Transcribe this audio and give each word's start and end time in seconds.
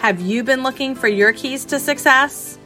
Have 0.00 0.18
you 0.18 0.42
been 0.42 0.62
looking 0.62 0.94
for 0.94 1.08
your 1.08 1.30
keys 1.30 1.66
to 1.66 1.78
success? 1.78 2.56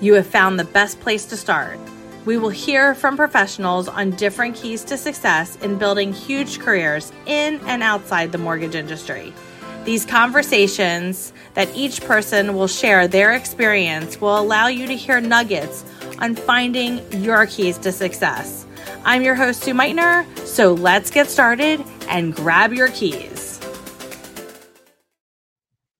You 0.00 0.14
have 0.14 0.26
found 0.26 0.58
the 0.58 0.64
best 0.64 0.98
place 0.98 1.24
to 1.26 1.36
start. 1.36 1.78
We 2.24 2.38
will 2.38 2.48
hear 2.48 2.92
from 2.92 3.16
professionals 3.16 3.86
on 3.86 4.10
different 4.10 4.56
keys 4.56 4.82
to 4.86 4.98
success 4.98 5.54
in 5.62 5.78
building 5.78 6.12
huge 6.12 6.58
careers 6.58 7.12
in 7.24 7.60
and 7.66 7.84
outside 7.84 8.32
the 8.32 8.38
mortgage 8.38 8.74
industry. 8.74 9.32
These 9.84 10.06
conversations 10.06 11.32
that 11.54 11.72
each 11.72 12.00
person 12.00 12.54
will 12.54 12.66
share 12.66 13.06
their 13.06 13.34
experience 13.34 14.20
will 14.20 14.36
allow 14.36 14.66
you 14.66 14.88
to 14.88 14.96
hear 14.96 15.20
nuggets 15.20 15.84
on 16.18 16.34
finding 16.34 17.00
your 17.22 17.46
keys 17.46 17.78
to 17.78 17.92
success. 17.92 18.66
I'm 19.04 19.22
your 19.22 19.36
host, 19.36 19.62
Sue 19.62 19.72
Meitner, 19.72 20.26
so 20.44 20.74
let's 20.74 21.12
get 21.12 21.30
started 21.30 21.84
and 22.08 22.34
grab 22.34 22.72
your 22.72 22.88
keys. 22.88 23.35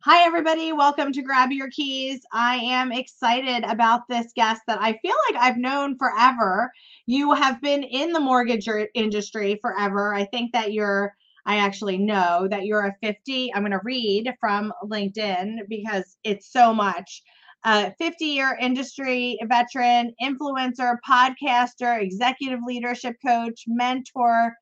Hi, 0.09 0.25
everybody. 0.25 0.73
Welcome 0.73 1.11
to 1.15 1.21
Grab 1.21 1.51
Your 1.51 1.69
Keys. 1.69 2.21
I 2.33 2.59
am 2.59 2.93
excited 2.93 3.65
about 3.65 4.03
this 4.09 4.31
guest 4.37 4.63
that 4.69 4.81
I 4.81 4.93
feel 5.03 5.17
like 5.29 5.43
I've 5.43 5.57
known 5.57 5.99
forever. 5.99 6.71
You 7.07 7.33
have 7.33 7.61
been 7.61 7.83
in 7.83 8.13
the 8.13 8.21
mortgage 8.21 8.69
industry 8.95 9.59
forever. 9.61 10.15
I 10.15 10.27
think 10.27 10.53
that 10.53 10.73
you're 10.73 11.13
I 11.45 11.57
actually 11.57 11.99
know 11.99 12.47
that 12.49 12.67
you're 12.67 12.87
a 12.87 12.95
50. 13.03 13.53
I'm 13.53 13.63
going 13.63 13.73
to 13.73 13.81
read 13.83 14.33
from 14.39 14.73
LinkedIn 14.85 15.63
because 15.69 16.17
it's 16.23 16.53
so 16.53 16.73
much. 16.73 17.25
Uh, 17.65 17.91
50 17.99 18.27
year 18.27 18.57
industry 18.61 19.37
veteran, 19.49 20.15
influencer, 20.23 20.99
podcaster, 21.05 22.01
executive 22.01 22.61
leadership 22.65 23.17
coach, 23.27 23.65
mentor, 23.67 24.55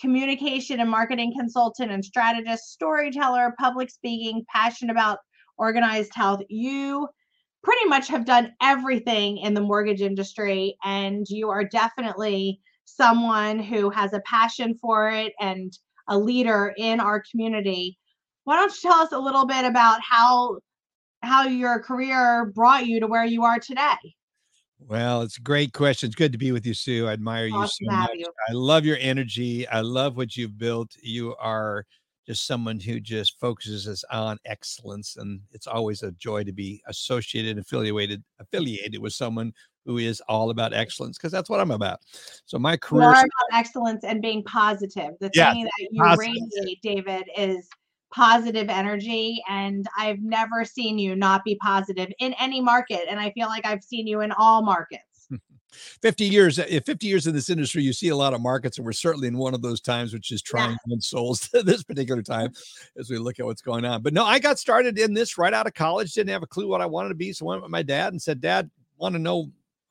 communication 0.00 0.80
and 0.80 0.90
marketing 0.90 1.32
consultant 1.38 1.90
and 1.90 2.04
strategist, 2.04 2.72
storyteller, 2.72 3.54
public 3.58 3.90
speaking, 3.90 4.44
passionate 4.52 4.92
about 4.92 5.18
organized 5.58 6.14
health. 6.14 6.40
You 6.48 7.08
pretty 7.62 7.86
much 7.86 8.08
have 8.08 8.24
done 8.24 8.52
everything 8.62 9.38
in 9.38 9.54
the 9.54 9.60
mortgage 9.60 10.00
industry, 10.00 10.76
and 10.84 11.26
you 11.28 11.50
are 11.50 11.64
definitely 11.64 12.60
someone 12.86 13.58
who 13.58 13.90
has 13.90 14.12
a 14.12 14.20
passion 14.20 14.74
for 14.74 15.10
it 15.10 15.32
and 15.40 15.72
a 16.08 16.18
leader 16.18 16.74
in 16.76 17.00
our 17.00 17.22
community. 17.30 17.98
Why 18.44 18.56
don't 18.56 18.72
you 18.74 18.90
tell 18.90 19.00
us 19.00 19.12
a 19.12 19.18
little 19.18 19.46
bit 19.46 19.64
about 19.64 20.00
how 20.02 20.58
how 21.22 21.44
your 21.44 21.80
career 21.80 22.50
brought 22.54 22.86
you 22.86 23.00
to 23.00 23.06
where 23.06 23.26
you 23.26 23.44
are 23.44 23.58
today? 23.58 24.14
Well, 24.88 25.22
it's 25.22 25.38
a 25.38 25.42
great 25.42 25.72
question. 25.72 26.08
It's 26.08 26.16
good 26.16 26.32
to 26.32 26.38
be 26.38 26.52
with 26.52 26.66
you, 26.66 26.74
Sue. 26.74 27.06
I 27.06 27.12
admire 27.12 27.46
you 27.46 27.66
so 27.66 27.76
much. 27.82 28.10
You. 28.14 28.26
I 28.48 28.52
love 28.52 28.84
your 28.84 28.96
energy. 29.00 29.68
I 29.68 29.80
love 29.80 30.16
what 30.16 30.36
you've 30.36 30.58
built. 30.58 30.96
You 31.02 31.36
are 31.36 31.84
just 32.26 32.46
someone 32.46 32.80
who 32.80 33.00
just 33.00 33.38
focuses 33.38 33.88
us 33.88 34.04
on 34.10 34.38
excellence, 34.44 35.16
and 35.16 35.40
it's 35.52 35.66
always 35.66 36.02
a 36.02 36.12
joy 36.12 36.44
to 36.44 36.52
be 36.52 36.82
associated, 36.86 37.58
affiliated, 37.58 38.22
affiliated 38.38 39.00
with 39.00 39.12
someone 39.12 39.52
who 39.86 39.98
is 39.98 40.20
all 40.28 40.50
about 40.50 40.72
excellence 40.72 41.18
because 41.18 41.32
that's 41.32 41.48
what 41.50 41.60
I'm 41.60 41.70
about. 41.70 42.00
So 42.44 42.58
my 42.58 42.76
career 42.76 43.10
about 43.10 43.26
excellence 43.52 44.04
and 44.04 44.20
being 44.20 44.42
positive. 44.44 45.12
The 45.20 45.30
yeah, 45.34 45.52
thing 45.52 45.64
that 45.64 45.88
you 45.90 46.02
positive. 46.02 46.34
radiate, 46.52 46.82
David, 46.82 47.28
is 47.36 47.68
positive 48.12 48.68
energy 48.68 49.42
and 49.48 49.86
I've 49.96 50.20
never 50.20 50.64
seen 50.64 50.98
you 50.98 51.14
not 51.14 51.44
be 51.44 51.56
positive 51.56 52.12
in 52.18 52.34
any 52.34 52.60
market 52.60 53.02
and 53.08 53.20
I 53.20 53.30
feel 53.30 53.48
like 53.48 53.64
I've 53.64 53.84
seen 53.84 54.06
you 54.06 54.20
in 54.20 54.32
all 54.32 54.62
markets. 54.62 55.28
50 56.02 56.24
years 56.24 56.58
if 56.58 56.72
eh, 56.72 56.80
50 56.84 57.06
years 57.06 57.26
in 57.28 57.34
this 57.34 57.48
industry 57.48 57.82
you 57.82 57.92
see 57.92 58.08
a 58.08 58.16
lot 58.16 58.34
of 58.34 58.40
markets 58.40 58.78
and 58.78 58.84
we're 58.84 58.92
certainly 58.92 59.28
in 59.28 59.38
one 59.38 59.54
of 59.54 59.62
those 59.62 59.80
times 59.80 60.12
which 60.12 60.32
is 60.32 60.42
trying 60.42 60.76
yeah. 60.86 60.96
souls 60.98 61.48
to 61.48 61.62
this 61.64 61.84
particular 61.84 62.22
time 62.22 62.52
as 62.98 63.08
we 63.08 63.18
look 63.18 63.38
at 63.38 63.46
what's 63.46 63.62
going 63.62 63.84
on 63.84 64.02
but 64.02 64.12
no 64.12 64.24
i 64.24 64.40
got 64.40 64.58
started 64.58 64.98
in 64.98 65.14
this 65.14 65.38
right 65.38 65.54
out 65.54 65.68
of 65.68 65.74
college 65.74 66.12
didn't 66.12 66.30
have 66.30 66.42
a 66.42 66.46
clue 66.46 66.66
what 66.66 66.80
i 66.80 66.86
wanted 66.86 67.10
to 67.10 67.14
be 67.14 67.32
so 67.32 67.46
i 67.46 67.50
went 67.50 67.62
with 67.62 67.70
my 67.70 67.82
dad 67.84 68.12
and 68.12 68.20
said 68.20 68.40
dad 68.40 68.68
want 68.98 69.14
to 69.14 69.18
know 69.20 69.48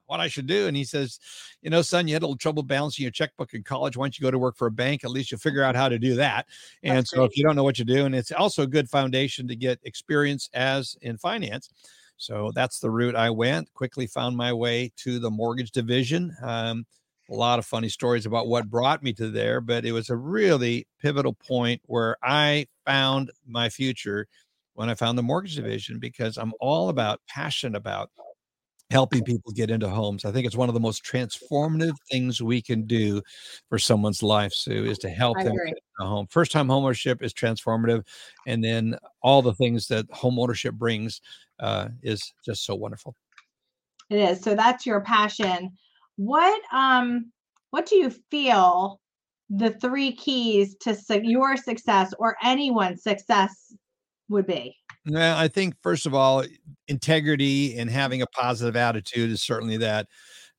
what 0.09 0.19
I 0.19 0.27
should 0.27 0.47
do. 0.47 0.67
And 0.67 0.75
he 0.75 0.83
says, 0.83 1.19
you 1.61 1.69
know, 1.69 1.83
son, 1.83 2.07
you 2.07 2.15
had 2.15 2.23
a 2.23 2.25
little 2.25 2.37
trouble 2.37 2.63
balancing 2.63 3.03
your 3.03 3.11
checkbook 3.11 3.53
in 3.53 3.61
college. 3.61 3.95
Why 3.95 4.05
don't 4.05 4.17
you 4.17 4.23
go 4.23 4.31
to 4.31 4.39
work 4.39 4.57
for 4.57 4.65
a 4.65 4.71
bank? 4.71 5.03
At 5.03 5.11
least 5.11 5.31
you'll 5.31 5.39
figure 5.39 5.63
out 5.63 5.75
how 5.75 5.87
to 5.87 5.99
do 5.99 6.15
that. 6.15 6.47
And 6.81 6.97
That's 6.97 7.11
so 7.11 7.17
great. 7.17 7.31
if 7.31 7.37
you 7.37 7.43
don't 7.43 7.55
know 7.55 7.63
what 7.63 7.77
you're 7.77 7.85
doing, 7.85 8.15
it's 8.15 8.31
also 8.31 8.63
a 8.63 8.67
good 8.67 8.89
foundation 8.89 9.47
to 9.47 9.55
get 9.55 9.79
experience 9.83 10.49
as 10.53 10.97
in 11.03 11.17
finance. 11.17 11.69
So 12.17 12.51
that's 12.55 12.79
the 12.79 12.89
route 12.89 13.15
I 13.15 13.29
went. 13.29 13.71
Quickly 13.73 14.07
found 14.07 14.35
my 14.35 14.51
way 14.51 14.91
to 14.97 15.19
the 15.19 15.29
mortgage 15.29 15.71
division. 15.71 16.35
Um, 16.41 16.85
a 17.29 17.35
lot 17.35 17.59
of 17.59 17.65
funny 17.65 17.89
stories 17.89 18.25
about 18.25 18.47
what 18.47 18.69
brought 18.69 19.03
me 19.03 19.13
to 19.13 19.29
there, 19.29 19.61
but 19.61 19.85
it 19.85 19.91
was 19.91 20.09
a 20.09 20.15
really 20.17 20.87
pivotal 20.99 21.33
point 21.33 21.81
where 21.85 22.17
I 22.23 22.65
found 22.85 23.31
my 23.45 23.69
future 23.69 24.27
when 24.73 24.89
I 24.89 24.95
found 24.95 25.17
the 25.17 25.23
mortgage 25.23 25.55
division 25.55 25.99
because 25.99 26.37
I'm 26.37 26.53
all 26.59 26.89
about 26.89 27.21
passionate 27.27 27.77
about 27.77 28.09
helping 28.91 29.23
people 29.23 29.51
get 29.51 29.69
into 29.69 29.87
homes. 29.87 30.25
I 30.25 30.31
think 30.31 30.47
it's 30.47 30.55
one 30.55 30.69
of 30.69 30.73
the 30.73 30.79
most 30.79 31.03
transformative 31.03 31.95
things 32.11 32.41
we 32.41 32.61
can 32.61 32.87
do 32.87 33.21
for 33.69 33.77
someone's 33.77 34.23
life, 34.23 34.51
Sue, 34.53 34.85
is 34.85 34.97
to 34.99 35.09
help 35.09 35.37
them 35.43 35.55
get 35.55 35.77
a 35.99 36.05
home. 36.05 36.27
First 36.27 36.51
time 36.51 36.67
homeownership 36.67 37.21
is 37.21 37.33
transformative. 37.33 38.03
And 38.47 38.63
then 38.63 38.97
all 39.21 39.41
the 39.41 39.53
things 39.53 39.87
that 39.89 40.09
home 40.11 40.39
ownership 40.39 40.73
brings 40.73 41.21
uh, 41.59 41.89
is 42.01 42.33
just 42.43 42.65
so 42.65 42.73
wonderful. 42.73 43.15
It 44.09 44.17
is. 44.17 44.41
So 44.41 44.55
that's 44.55 44.85
your 44.85 45.01
passion. 45.01 45.71
What 46.15 46.61
um 46.73 47.31
what 47.69 47.85
do 47.85 47.95
you 47.95 48.09
feel 48.31 48.99
the 49.51 49.71
three 49.71 50.11
keys 50.15 50.75
to 50.81 50.95
su- 50.95 51.21
your 51.23 51.57
success 51.57 52.13
or 52.17 52.35
anyone's 52.43 53.03
success 53.03 53.75
would 54.29 54.47
be? 54.47 54.75
Well, 55.07 55.37
I 55.37 55.47
think 55.47 55.75
first 55.81 56.05
of 56.05 56.13
all, 56.13 56.43
integrity 56.87 57.77
and 57.77 57.89
having 57.89 58.21
a 58.21 58.27
positive 58.27 58.75
attitude 58.75 59.31
is 59.31 59.41
certainly 59.41 59.77
that. 59.77 60.07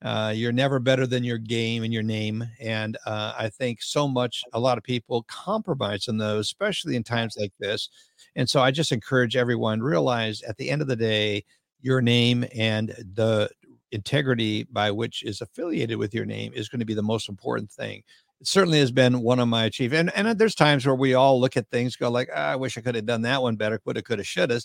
Uh, 0.02 0.32
you're 0.34 0.50
never 0.52 0.78
better 0.78 1.06
than 1.06 1.22
your 1.24 1.36
game 1.36 1.82
and 1.82 1.92
your 1.92 2.02
name, 2.02 2.42
and 2.58 2.96
uh, 3.04 3.34
I 3.38 3.50
think 3.50 3.82
so 3.82 4.08
much. 4.08 4.42
A 4.54 4.58
lot 4.60 4.78
of 4.78 4.84
people 4.84 5.24
compromise 5.28 6.08
on 6.08 6.16
those, 6.16 6.46
especially 6.46 6.96
in 6.96 7.02
times 7.04 7.34
like 7.38 7.52
this. 7.60 7.90
And 8.34 8.48
so, 8.48 8.62
I 8.62 8.70
just 8.70 8.92
encourage 8.92 9.36
everyone 9.36 9.82
realize 9.82 10.40
at 10.42 10.56
the 10.56 10.70
end 10.70 10.80
of 10.80 10.88
the 10.88 10.96
day, 10.96 11.44
your 11.82 12.00
name 12.00 12.46
and 12.56 12.90
the 13.14 13.50
integrity 13.92 14.64
by 14.72 14.90
which 14.90 15.22
is 15.22 15.42
affiliated 15.42 15.98
with 15.98 16.14
your 16.14 16.24
name 16.24 16.52
is 16.54 16.68
going 16.70 16.80
to 16.80 16.86
be 16.86 16.94
the 16.94 17.02
most 17.02 17.28
important 17.28 17.70
thing 17.70 18.02
it 18.40 18.46
certainly 18.46 18.78
has 18.80 18.90
been 18.90 19.20
one 19.20 19.38
of 19.38 19.48
my 19.48 19.64
achievements. 19.64 20.12
And, 20.16 20.28
and 20.28 20.38
there's 20.38 20.54
times 20.54 20.86
where 20.86 20.94
we 20.94 21.14
all 21.14 21.38
look 21.40 21.56
at 21.56 21.68
things, 21.70 21.96
go 21.96 22.10
like, 22.10 22.30
ah, 22.34 22.52
I 22.52 22.56
wish 22.56 22.78
I 22.78 22.80
could 22.80 22.94
have 22.94 23.06
done 23.06 23.22
that 23.22 23.42
one 23.42 23.56
better, 23.56 23.78
coulda, 23.78 24.02
coulda, 24.02 24.24
shoulda. 24.24 24.60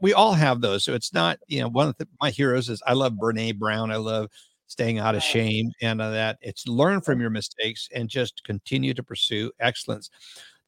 We 0.00 0.12
all 0.12 0.34
have 0.34 0.60
those. 0.60 0.84
So 0.84 0.94
it's 0.94 1.12
not, 1.12 1.38
you 1.48 1.60
know, 1.60 1.68
one 1.68 1.88
of 1.88 1.96
the, 1.98 2.06
my 2.20 2.30
heroes 2.30 2.68
is 2.68 2.80
I 2.86 2.92
love 2.92 3.14
Brene 3.14 3.58
Brown. 3.58 3.90
I 3.90 3.96
love 3.96 4.28
staying 4.68 4.98
out 4.98 5.14
of 5.14 5.22
shame 5.22 5.72
and 5.80 6.00
uh, 6.00 6.10
that 6.10 6.38
it's 6.42 6.68
learn 6.68 7.00
from 7.00 7.20
your 7.20 7.30
mistakes 7.30 7.88
and 7.94 8.08
just 8.08 8.44
continue 8.44 8.94
to 8.94 9.02
pursue 9.02 9.50
excellence. 9.58 10.10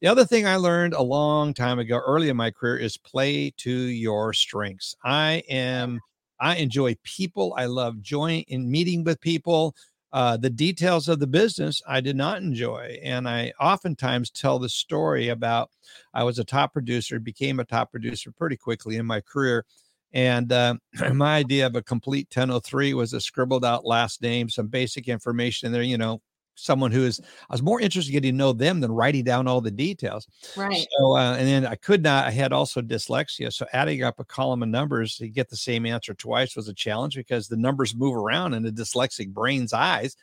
The 0.01 0.07
other 0.07 0.25
thing 0.25 0.47
I 0.47 0.55
learned 0.55 0.93
a 0.93 1.01
long 1.03 1.53
time 1.53 1.77
ago, 1.77 1.97
early 1.97 2.29
in 2.29 2.35
my 2.35 2.49
career, 2.49 2.77
is 2.77 2.97
play 2.97 3.53
to 3.57 3.71
your 3.71 4.33
strengths. 4.33 4.95
I 5.05 5.43
am, 5.47 5.99
I 6.39 6.55
enjoy 6.55 6.95
people. 7.03 7.53
I 7.55 7.65
love 7.65 8.01
joy 8.01 8.43
in 8.47 8.69
meeting 8.69 9.03
with 9.03 9.21
people. 9.21 9.75
Uh, 10.13 10.35
the 10.37 10.49
details 10.49 11.07
of 11.07 11.19
the 11.19 11.27
business 11.27 11.81
I 11.87 12.01
did 12.01 12.15
not 12.15 12.41
enjoy. 12.41 12.99
And 13.03 13.27
I 13.27 13.53
oftentimes 13.59 14.29
tell 14.29 14.59
the 14.59 14.69
story 14.69 15.29
about 15.29 15.69
I 16.13 16.23
was 16.23 16.39
a 16.39 16.43
top 16.43 16.73
producer, 16.73 17.19
became 17.19 17.59
a 17.59 17.65
top 17.65 17.91
producer 17.91 18.31
pretty 18.31 18.57
quickly 18.57 18.97
in 18.97 19.05
my 19.05 19.21
career. 19.21 19.65
And 20.13 20.51
uh, 20.51 20.75
my 21.13 21.37
idea 21.37 21.65
of 21.65 21.75
a 21.75 21.81
complete 21.81 22.27
1003 22.33 22.93
was 22.93 23.13
a 23.13 23.21
scribbled 23.21 23.63
out 23.63 23.85
last 23.85 24.21
name, 24.21 24.49
some 24.49 24.67
basic 24.67 25.07
information 25.07 25.67
in 25.67 25.73
there, 25.73 25.81
you 25.81 25.97
know, 25.97 26.21
someone 26.55 26.91
who 26.91 27.03
is 27.03 27.19
I 27.49 27.53
was 27.53 27.61
more 27.61 27.81
interested 27.81 28.11
in 28.11 28.13
getting 28.13 28.33
to 28.33 28.37
know 28.37 28.53
them 28.53 28.79
than 28.79 28.91
writing 28.91 29.23
down 29.23 29.47
all 29.47 29.61
the 29.61 29.71
details. 29.71 30.27
Right. 30.55 30.85
So 30.97 31.17
uh, 31.17 31.35
and 31.37 31.47
then 31.47 31.65
I 31.65 31.75
could 31.75 32.03
not. 32.03 32.25
I 32.25 32.31
had 32.31 32.53
also 32.53 32.81
dyslexia, 32.81 33.51
so 33.51 33.65
adding 33.73 34.03
up 34.03 34.19
a 34.19 34.25
column 34.25 34.63
of 34.63 34.69
numbers 34.69 35.17
to 35.17 35.27
get 35.27 35.49
the 35.49 35.57
same 35.57 35.85
answer 35.85 36.13
twice 36.13 36.55
was 36.55 36.67
a 36.67 36.73
challenge 36.73 37.15
because 37.15 37.47
the 37.47 37.57
numbers 37.57 37.95
move 37.95 38.15
around 38.15 38.53
in 38.53 38.65
a 38.65 38.71
dyslexic 38.71 39.33
brain's 39.33 39.73
eyes. 39.73 40.15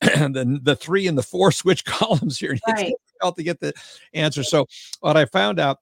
And 0.00 0.34
the 0.34 0.60
the 0.62 0.76
three 0.76 1.06
and 1.06 1.16
the 1.16 1.22
four 1.22 1.52
switch 1.52 1.84
columns 1.84 2.38
here. 2.38 2.56
Right. 2.66 2.90
It's 2.90 3.12
difficult 3.12 3.36
to 3.36 3.42
get 3.42 3.60
the 3.60 3.72
answer. 4.14 4.42
So 4.42 4.66
what 5.00 5.16
I 5.16 5.24
found 5.26 5.60
out 5.60 5.78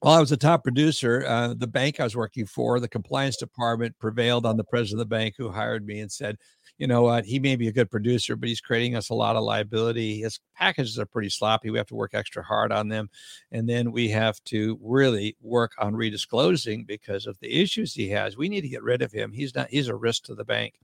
while 0.00 0.16
I 0.16 0.20
was 0.20 0.32
a 0.32 0.36
top 0.36 0.62
producer, 0.62 1.24
uh, 1.26 1.54
the 1.54 1.66
bank 1.66 2.00
I 2.00 2.04
was 2.04 2.16
working 2.16 2.46
for, 2.46 2.80
the 2.80 2.88
compliance 2.88 3.36
department 3.36 3.98
prevailed 3.98 4.46
on 4.46 4.56
the 4.56 4.64
president 4.64 5.00
of 5.00 5.08
the 5.08 5.14
bank 5.14 5.34
who 5.36 5.50
hired 5.50 5.86
me 5.86 6.00
and 6.00 6.10
said, 6.10 6.38
you 6.80 6.86
know 6.86 7.02
what, 7.02 7.26
he 7.26 7.38
may 7.38 7.56
be 7.56 7.68
a 7.68 7.72
good 7.72 7.90
producer, 7.90 8.34
but 8.36 8.48
he's 8.48 8.62
creating 8.62 8.96
us 8.96 9.10
a 9.10 9.14
lot 9.14 9.36
of 9.36 9.44
liability. 9.44 10.22
His 10.22 10.40
packages 10.56 10.98
are 10.98 11.04
pretty 11.04 11.28
sloppy. 11.28 11.68
We 11.68 11.76
have 11.76 11.86
to 11.88 11.94
work 11.94 12.14
extra 12.14 12.42
hard 12.42 12.72
on 12.72 12.88
them. 12.88 13.10
And 13.52 13.68
then 13.68 13.92
we 13.92 14.08
have 14.08 14.42
to 14.44 14.78
really 14.82 15.36
work 15.42 15.72
on 15.78 15.94
redisclosing 15.94 16.86
because 16.86 17.26
of 17.26 17.38
the 17.40 17.52
issues 17.52 17.92
he 17.92 18.08
has. 18.08 18.38
We 18.38 18.48
need 18.48 18.62
to 18.62 18.68
get 18.68 18.82
rid 18.82 19.02
of 19.02 19.12
him. 19.12 19.30
He's 19.30 19.54
not, 19.54 19.68
he's 19.68 19.88
a 19.88 19.94
risk 19.94 20.24
to 20.24 20.34
the 20.34 20.44
bank. 20.44 20.80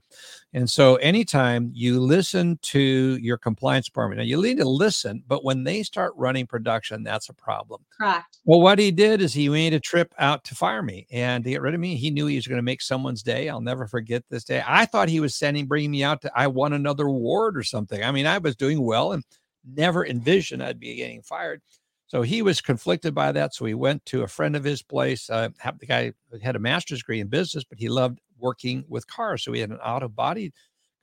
And 0.53 0.69
so 0.69 0.97
anytime 0.97 1.71
you 1.73 1.99
listen 1.99 2.59
to 2.61 3.17
your 3.19 3.37
compliance 3.37 3.87
department, 3.87 4.19
now 4.19 4.25
you 4.25 4.39
need 4.39 4.57
to 4.57 4.69
listen, 4.69 5.23
but 5.27 5.43
when 5.43 5.63
they 5.63 5.81
start 5.81 6.13
running 6.15 6.45
production, 6.45 7.01
that's 7.01 7.29
a 7.29 7.33
problem. 7.33 7.83
Correct. 7.97 8.37
Well, 8.45 8.61
what 8.61 8.77
he 8.77 8.91
did 8.91 9.19
is 9.21 9.33
he 9.33 9.49
made 9.49 9.73
a 9.73 9.79
trip 9.79 10.13
out 10.19 10.43
to 10.43 10.53
fire 10.55 10.83
me 10.83 11.07
and 11.11 11.43
to 11.43 11.49
get 11.49 11.61
rid 11.61 11.73
of 11.73 11.79
me. 11.79 11.95
He 11.95 12.11
knew 12.11 12.27
he 12.27 12.35
was 12.35 12.47
going 12.47 12.59
to 12.59 12.61
make 12.61 12.83
someone's 12.83 13.23
day. 13.23 13.49
I'll 13.49 13.61
never 13.61 13.87
forget 13.87 14.23
this 14.29 14.43
day. 14.43 14.63
I 14.65 14.85
thought 14.85 15.09
he 15.09 15.19
was 15.19 15.33
sending, 15.33 15.65
bringing 15.65 15.86
me 15.91 16.03
out 16.03 16.21
to, 16.21 16.31
I 16.35 16.47
won 16.47 16.73
another 16.73 17.05
award 17.05 17.57
or 17.57 17.63
something. 17.63 18.03
I 18.03 18.11
mean, 18.11 18.25
I 18.25 18.37
was 18.37 18.55
doing 18.55 18.81
well 18.81 19.11
and 19.13 19.23
never 19.65 20.05
envisioned 20.05 20.63
I'd 20.63 20.79
be 20.79 20.95
getting 20.95 21.21
fired. 21.21 21.61
So 22.07 22.21
he 22.21 22.41
was 22.41 22.61
conflicted 22.61 23.13
by 23.13 23.33
that. 23.33 23.53
So 23.53 23.65
he 23.65 23.73
went 23.73 24.05
to 24.05 24.23
a 24.23 24.27
friend 24.27 24.55
of 24.55 24.63
his 24.63 24.81
place. 24.81 25.29
Uh, 25.29 25.49
the 25.79 25.85
guy 25.85 26.13
had 26.41 26.55
a 26.55 26.59
master's 26.59 26.99
degree 26.99 27.19
in 27.19 27.27
business, 27.27 27.65
but 27.65 27.77
he 27.77 27.89
loved 27.89 28.19
working 28.39 28.85
with 28.87 29.07
cars. 29.07 29.43
So 29.43 29.51
he 29.51 29.59
had 29.59 29.71
an 29.71 29.77
auto 29.77 30.07
body 30.07 30.53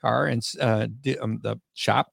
car 0.00 0.26
and 0.26 0.42
uh, 0.60 0.86
um, 1.20 1.40
the 1.42 1.60
shop. 1.74 2.10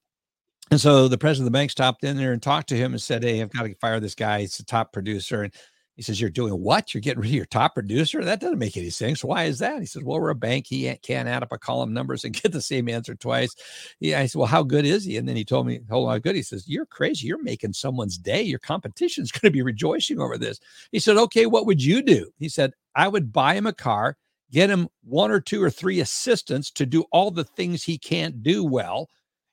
And 0.71 0.79
so 0.79 1.07
the 1.07 1.18
president 1.18 1.47
of 1.47 1.53
the 1.53 1.57
bank 1.57 1.71
stopped 1.71 2.03
in 2.03 2.18
there 2.18 2.31
and 2.33 2.41
talked 2.41 2.69
to 2.69 2.77
him 2.77 2.94
and 2.94 3.01
said, 3.01 3.23
Hey, 3.23 3.41
I've 3.41 3.51
got 3.51 3.63
to 3.63 3.75
fire 3.75 4.00
this 4.00 4.15
guy. 4.15 4.41
He's 4.41 4.57
the 4.57 4.63
top 4.63 4.94
producer. 4.94 5.44
And 5.44 5.53
he 6.01 6.03
says, 6.03 6.19
You're 6.19 6.31
doing 6.31 6.53
what? 6.53 6.95
You're 6.95 7.01
getting 7.01 7.21
rid 7.21 7.30
of 7.30 7.36
your 7.36 7.45
top 7.45 7.75
producer? 7.75 8.25
That 8.25 8.39
doesn't 8.39 8.57
make 8.57 8.75
any 8.75 8.89
sense. 8.89 9.24
Why 9.24 9.44
is 9.44 9.59
that? 9.59 9.80
He 9.80 9.86
says, 9.86 10.01
Well, 10.01 10.19
we're 10.19 10.31
a 10.31 10.36
bank. 10.36 10.65
He 10.65 10.92
can't 11.03 11.30
add 11.30 11.44
up 11.44 11.51
a 11.51 11.59
column 11.59 11.94
numbers 11.94 12.24
and 12.24 12.33
get 12.42 12.51
the 12.51 12.59
same 12.59 12.89
answer 12.89 13.13
twice. 13.13 13.56
Yeah. 14.00 14.19
I 14.19 14.25
said, 14.25 14.39
Well, 14.39 14.48
how 14.48 14.63
good 14.63 14.83
is 14.83 15.06
he? 15.06 15.18
And 15.18 15.30
then 15.30 15.36
he 15.36 15.45
told 15.45 15.68
me, 15.68 15.81
Hold 15.92 16.07
on, 16.07 16.13
how 16.13 16.18
good. 16.18 16.36
He 16.36 16.42
says, 16.42 16.68
You're 16.68 16.88
crazy. 16.88 17.27
You're 17.27 17.44
making 17.44 17.74
someone's 17.74 18.18
day. 18.18 18.42
Your 18.42 18.57
competition's 18.57 19.31
going 19.31 19.51
to 19.51 19.51
be 19.51 19.62
rejoicing 19.62 20.19
over 20.19 20.39
this. 20.39 20.59
He 20.92 20.98
said, 20.98 21.18
Okay, 21.18 21.45
what 21.45 21.68
would 21.68 21.83
you 21.83 22.01
do? 22.01 22.33
He 22.39 22.50
said, 22.50 22.74
I 22.95 23.07
would 23.07 23.31
buy 23.31 23.54
him 23.54 23.68
a 23.68 23.74
car, 23.74 24.18
get 24.51 24.71
him 24.71 24.89
one 25.04 25.30
or 25.30 25.39
two 25.39 25.62
or 25.62 25.69
three 25.69 26.00
assistants 26.00 26.71
to 26.71 26.88
do 26.88 27.06
all 27.12 27.30
the 27.30 27.44
things 27.44 27.83
he 27.83 28.00
can't 28.00 28.42
do 28.42 28.63
well 28.63 29.07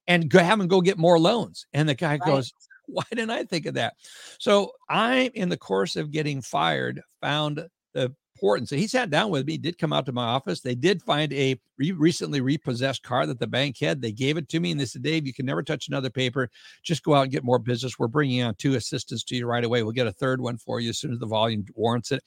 and 0.06 0.30
go, 0.30 0.38
have 0.38 0.58
him 0.58 0.66
go 0.66 0.80
get 0.80 0.96
more 0.96 1.18
loans. 1.18 1.66
And 1.74 1.86
the 1.86 1.94
guy 1.94 2.12
right. 2.12 2.20
goes, 2.20 2.54
why 2.88 3.04
didn't 3.10 3.30
I 3.30 3.44
think 3.44 3.66
of 3.66 3.74
that? 3.74 3.94
So 4.38 4.72
I, 4.88 5.30
in 5.34 5.48
the 5.48 5.56
course 5.56 5.96
of 5.96 6.10
getting 6.10 6.40
fired, 6.42 7.02
found 7.20 7.66
the 7.94 8.14
importance. 8.38 8.70
So 8.70 8.76
he 8.76 8.86
sat 8.86 9.10
down 9.10 9.30
with 9.30 9.46
me, 9.46 9.58
did 9.58 9.78
come 9.78 9.92
out 9.92 10.06
to 10.06 10.12
my 10.12 10.24
office. 10.24 10.60
They 10.60 10.76
did 10.76 11.02
find 11.02 11.32
a 11.32 11.58
re- 11.76 11.92
recently 11.92 12.40
repossessed 12.40 13.02
car 13.02 13.26
that 13.26 13.40
the 13.40 13.46
bank 13.46 13.78
had. 13.80 14.00
They 14.00 14.12
gave 14.12 14.36
it 14.36 14.48
to 14.50 14.60
me 14.60 14.70
and 14.70 14.80
they 14.80 14.84
said, 14.84 15.02
Dave, 15.02 15.26
you 15.26 15.34
can 15.34 15.44
never 15.46 15.62
touch 15.62 15.88
another 15.88 16.10
paper. 16.10 16.48
Just 16.82 17.02
go 17.02 17.14
out 17.14 17.22
and 17.22 17.32
get 17.32 17.42
more 17.42 17.58
business. 17.58 17.98
We're 17.98 18.06
bringing 18.06 18.42
on 18.42 18.54
two 18.54 18.76
assistants 18.76 19.24
to 19.24 19.36
you 19.36 19.46
right 19.46 19.64
away. 19.64 19.82
We'll 19.82 19.92
get 19.92 20.06
a 20.06 20.12
third 20.12 20.40
one 20.40 20.56
for 20.56 20.78
you 20.78 20.90
as 20.90 20.98
soon 20.98 21.12
as 21.12 21.18
the 21.18 21.26
volume 21.26 21.66
warrants 21.74 22.12
it. 22.12 22.22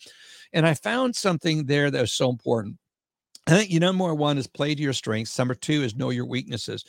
And 0.52 0.68
I 0.68 0.74
found 0.74 1.16
something 1.16 1.66
there 1.66 1.90
that 1.90 2.02
was 2.02 2.12
so 2.12 2.30
important. 2.30 2.78
I 3.48 3.52
think 3.52 3.72
you 3.72 3.80
know. 3.80 3.88
number 3.88 4.14
one 4.14 4.38
is 4.38 4.48
play 4.48 4.76
to 4.76 4.82
your 4.82 4.94
strengths. 4.94 5.38
Number 5.38 5.56
two 5.56 5.84
is 5.84 5.96
know 5.96 6.12
your 6.12 6.26
weaknesses. 6.26 6.86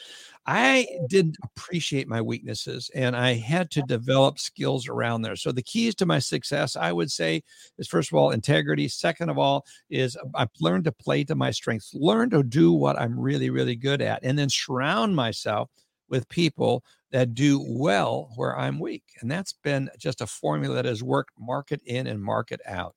I 0.46 0.86
didn't 1.08 1.38
mm. 1.40 1.48
appreciate 1.56 2.08
my 2.08 2.20
weaknesses 2.20 2.90
and 2.94 3.16
I 3.16 3.34
had 3.34 3.70
to 3.72 3.82
develop 3.82 4.38
skills 4.38 4.88
around 4.88 5.22
there. 5.22 5.36
So 5.36 5.50
the 5.50 5.62
keys 5.62 5.94
to 5.96 6.06
my 6.06 6.18
success, 6.18 6.76
I 6.76 6.92
would 6.92 7.10
say, 7.10 7.42
is 7.78 7.88
first 7.88 8.12
of 8.12 8.18
all, 8.18 8.30
integrity. 8.30 8.88
Second 8.88 9.30
of 9.30 9.38
all, 9.38 9.64
is 9.88 10.16
uh, 10.16 10.24
I've 10.34 10.48
learned 10.60 10.84
to 10.84 10.92
play 10.92 11.24
to 11.24 11.34
my 11.34 11.50
strengths, 11.50 11.94
learn 11.94 12.30
to 12.30 12.42
do 12.42 12.72
what 12.72 13.00
I'm 13.00 13.18
really, 13.18 13.50
really 13.50 13.76
good 13.76 14.02
at, 14.02 14.22
and 14.22 14.38
then 14.38 14.50
surround 14.50 15.16
myself 15.16 15.70
with 16.08 16.28
people 16.28 16.84
that 17.12 17.34
do 17.34 17.64
well 17.66 18.30
where 18.36 18.58
I'm 18.58 18.78
weak. 18.78 19.04
And 19.20 19.30
that's 19.30 19.54
been 19.54 19.90
just 19.98 20.20
a 20.20 20.26
formula 20.26 20.74
that 20.74 20.84
has 20.84 21.02
worked 21.02 21.32
market 21.38 21.80
in 21.86 22.06
and 22.06 22.22
market 22.22 22.60
out. 22.66 22.94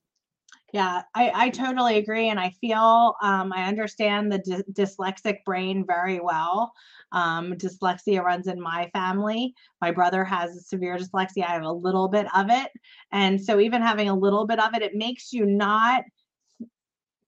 Yeah, 0.75 1.03
I, 1.13 1.31
I 1.33 1.49
totally 1.51 1.97
agree. 1.97 2.27
And 2.29 2.37
I 2.39 2.49
feel 2.59 3.15
um, 3.21 3.53
I 3.53 3.63
understand 3.63 4.29
the 4.29 4.39
dy- 4.39 4.63
dyslexic 4.73 5.37
brain 5.45 5.85
very 5.87 6.19
well. 6.19 6.73
Um, 7.13 7.53
dyslexia 7.53 8.21
runs 8.21 8.47
in 8.47 8.59
my 8.59 8.89
family. 8.91 9.53
My 9.79 9.91
brother 9.91 10.25
has 10.25 10.67
severe 10.67 10.97
dyslexia. 10.97 11.45
I 11.47 11.53
have 11.53 11.63
a 11.63 11.71
little 11.71 12.09
bit 12.09 12.27
of 12.35 12.47
it. 12.49 12.71
And 13.13 13.41
so, 13.41 13.59
even 13.61 13.81
having 13.81 14.09
a 14.09 14.15
little 14.17 14.45
bit 14.45 14.59
of 14.59 14.73
it, 14.73 14.81
it 14.81 14.95
makes 14.95 15.31
you 15.31 15.45
not 15.45 16.03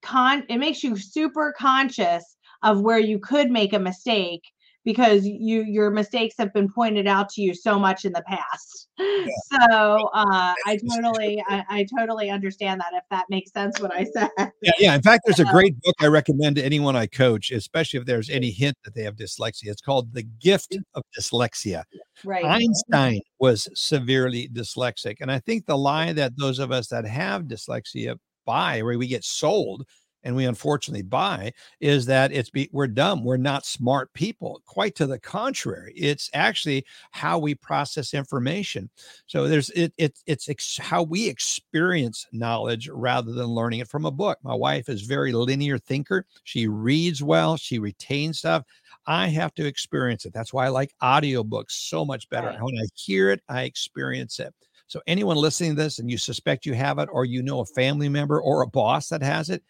con, 0.01 0.43
it 0.49 0.57
makes 0.57 0.83
you 0.83 0.97
super 0.97 1.53
conscious 1.57 2.35
of 2.63 2.81
where 2.81 2.99
you 2.99 3.19
could 3.19 3.49
make 3.51 3.73
a 3.73 3.79
mistake 3.79 4.43
because 4.87 5.27
you 5.27 5.63
your 5.63 5.91
mistakes 5.91 6.35
have 6.37 6.53
been 6.53 6.71
pointed 6.71 7.07
out 7.07 7.27
to 7.27 7.41
you 7.41 7.53
so 7.53 7.77
much 7.77 8.05
in 8.05 8.13
the 8.13 8.23
past. 8.25 8.87
Yeah. 8.97 9.25
So 9.67 10.09
uh, 10.13 10.53
I 10.65 10.77
totally 10.89 11.43
I, 11.47 11.63
I, 11.69 11.87
totally 11.97 12.29
understand 12.29 12.79
that 12.79 12.93
if 12.93 13.03
that 13.11 13.25
makes 13.29 13.51
sense 13.51 13.79
what 13.79 13.93
I 13.93 14.05
said. 14.05 14.29
Yeah, 14.61 14.71
yeah. 14.79 14.95
In 14.95 15.01
fact, 15.01 15.23
there's 15.25 15.39
a 15.39 15.45
great 15.45 15.79
book 15.81 15.95
I 15.99 16.07
recommend 16.07 16.55
to 16.57 16.63
anyone 16.63 16.95
I 16.95 17.07
coach, 17.07 17.51
especially 17.51 17.99
if 17.99 18.05
there's 18.05 18.29
any 18.29 18.51
hint 18.51 18.77
that 18.85 18.93
they 18.93 19.03
have 19.03 19.15
dyslexia. 19.15 19.67
It's 19.67 19.81
called 19.81 20.13
The 20.13 20.23
Gift 20.23 20.77
of 20.93 21.03
Dyslexia. 21.17 21.83
Right. 22.23 22.45
Einstein 22.45 23.21
was 23.39 23.67
severely 23.73 24.47
dyslexic. 24.49 25.17
And 25.21 25.31
I 25.31 25.39
think 25.39 25.65
the 25.65 25.77
lie 25.77 26.13
that 26.13 26.33
those 26.37 26.59
of 26.59 26.71
us 26.71 26.87
that 26.87 27.05
have 27.05 27.43
dyslexia 27.43 28.17
buy, 28.45 28.81
where 28.81 28.97
we 28.97 29.07
get 29.07 29.23
sold 29.23 29.85
and 30.27 30.35
we 30.35 30.43
unfortunately 30.43 31.01
buy 31.01 31.53
is 31.79 32.05
that 32.05 32.33
it's 32.33 32.49
be, 32.49 32.69
we're 32.73 32.85
dumb 32.85 33.23
we're 33.23 33.37
not 33.37 33.65
smart 33.65 34.11
people 34.13 34.61
quite 34.65 34.93
to 34.93 35.07
the 35.07 35.17
contrary 35.17 35.93
it's 35.95 36.29
actually 36.33 36.85
how 37.11 37.39
we 37.39 37.55
process 37.55 38.13
information 38.13 38.89
so 39.25 39.47
there's 39.47 39.69
it, 39.69 39.93
it 39.97 40.19
it's 40.27 40.49
ex, 40.49 40.77
how 40.77 41.01
we 41.01 41.27
experience 41.29 42.27
knowledge 42.33 42.89
rather 42.89 43.31
than 43.31 43.45
learning 43.45 43.79
it 43.79 43.87
from 43.87 44.05
a 44.05 44.11
book 44.11 44.37
my 44.43 44.53
wife 44.53 44.89
is 44.89 45.03
very 45.03 45.31
linear 45.31 45.77
thinker 45.77 46.25
she 46.43 46.67
reads 46.67 47.23
well 47.23 47.55
she 47.55 47.79
retains 47.79 48.39
stuff 48.39 48.63
I 49.09 49.27
have 49.27 49.53
to 49.53 49.65
experience 49.65 50.25
it. 50.25 50.33
That's 50.33 50.51
why 50.51 50.65
I 50.65 50.69
like 50.69 50.93
audiobooks 51.01 51.71
so 51.71 52.03
much 52.03 52.29
better. 52.29 52.47
Right. 52.47 52.61
When 52.61 52.75
I 52.75 52.85
hear 52.93 53.31
it, 53.31 53.41
I 53.47 53.61
experience 53.61 54.37
it. 54.39 54.53
So 54.87 55.01
anyone 55.07 55.37
listening 55.37 55.75
to 55.75 55.81
this 55.81 55.99
and 55.99 56.11
you 56.11 56.17
suspect 56.17 56.65
you 56.65 56.73
have 56.73 56.97
it, 56.99 57.07
or 57.11 57.23
you 57.23 57.41
know 57.41 57.61
a 57.61 57.65
family 57.65 58.09
member 58.09 58.41
or 58.41 58.61
a 58.61 58.67
boss 58.67 59.07
that 59.09 59.21
has 59.21 59.49
it, 59.49 59.63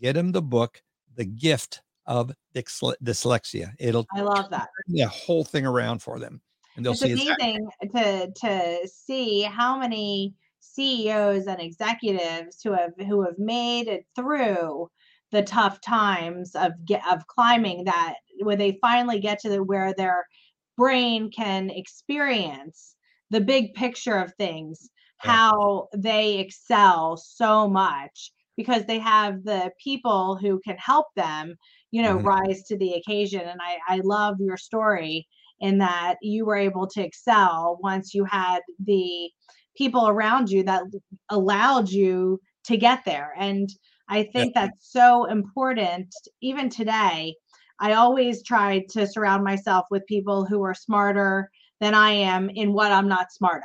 get 0.00 0.14
them 0.14 0.32
the 0.32 0.42
book, 0.42 0.82
The 1.16 1.24
Gift 1.24 1.82
of 2.06 2.32
Dyslexia. 2.54 3.72
It'll 3.78 4.06
I 4.14 4.20
love 4.20 4.50
that. 4.50 4.68
The 4.88 5.06
whole 5.08 5.44
thing 5.44 5.66
around 5.66 6.00
for 6.02 6.18
them. 6.18 6.40
And 6.76 6.84
they'll 6.84 6.92
it's 6.92 7.02
see 7.02 7.12
amazing 7.12 7.68
exactly. 7.80 8.32
to 8.42 8.80
to 8.82 8.88
see 8.88 9.42
how 9.42 9.78
many 9.78 10.34
CEOs 10.60 11.46
and 11.46 11.60
executives 11.60 12.60
who 12.62 12.72
have 12.72 12.92
who 13.06 13.22
have 13.22 13.38
made 13.38 13.86
it 13.88 14.06
through 14.16 14.90
the 15.30 15.42
tough 15.42 15.80
times 15.80 16.54
of 16.54 16.72
get, 16.84 17.02
of 17.10 17.26
climbing 17.26 17.84
that 17.84 18.14
where 18.42 18.56
they 18.56 18.78
finally 18.80 19.20
get 19.20 19.38
to 19.40 19.48
the 19.48 19.62
where 19.62 19.94
their 19.94 20.26
brain 20.76 21.30
can 21.30 21.70
experience 21.70 22.96
the 23.30 23.40
big 23.40 23.74
picture 23.74 24.16
of 24.16 24.34
things 24.34 24.90
yeah. 25.24 25.32
how 25.32 25.88
they 25.96 26.38
excel 26.38 27.16
so 27.16 27.68
much 27.68 28.32
because 28.56 28.84
they 28.84 28.98
have 28.98 29.44
the 29.44 29.70
people 29.82 30.36
who 30.36 30.60
can 30.64 30.76
help 30.78 31.06
them 31.16 31.56
you 31.90 32.02
know 32.02 32.16
mm-hmm. 32.16 32.26
rise 32.26 32.64
to 32.64 32.76
the 32.78 32.94
occasion 32.94 33.40
and 33.40 33.60
i 33.60 33.78
i 33.88 34.00
love 34.04 34.36
your 34.40 34.56
story 34.56 35.26
in 35.60 35.78
that 35.78 36.16
you 36.22 36.44
were 36.44 36.56
able 36.56 36.86
to 36.86 37.02
excel 37.02 37.78
once 37.82 38.14
you 38.14 38.24
had 38.24 38.60
the 38.84 39.30
people 39.76 40.08
around 40.08 40.50
you 40.50 40.62
that 40.62 40.82
allowed 41.30 41.88
you 41.88 42.40
to 42.64 42.76
get 42.76 43.04
there 43.04 43.32
and 43.38 43.68
i 44.08 44.24
think 44.24 44.52
yeah. 44.54 44.66
that's 44.66 44.90
so 44.90 45.24
important 45.26 46.12
even 46.40 46.68
today 46.68 47.34
i 47.80 47.92
always 47.92 48.42
try 48.42 48.84
to 48.90 49.06
surround 49.06 49.44
myself 49.44 49.86
with 49.90 50.06
people 50.06 50.44
who 50.44 50.62
are 50.62 50.74
smarter 50.74 51.48
than 51.80 51.94
i 51.94 52.10
am 52.10 52.50
in 52.50 52.72
what 52.72 52.90
i'm 52.90 53.08
not 53.08 53.32
smart 53.32 53.62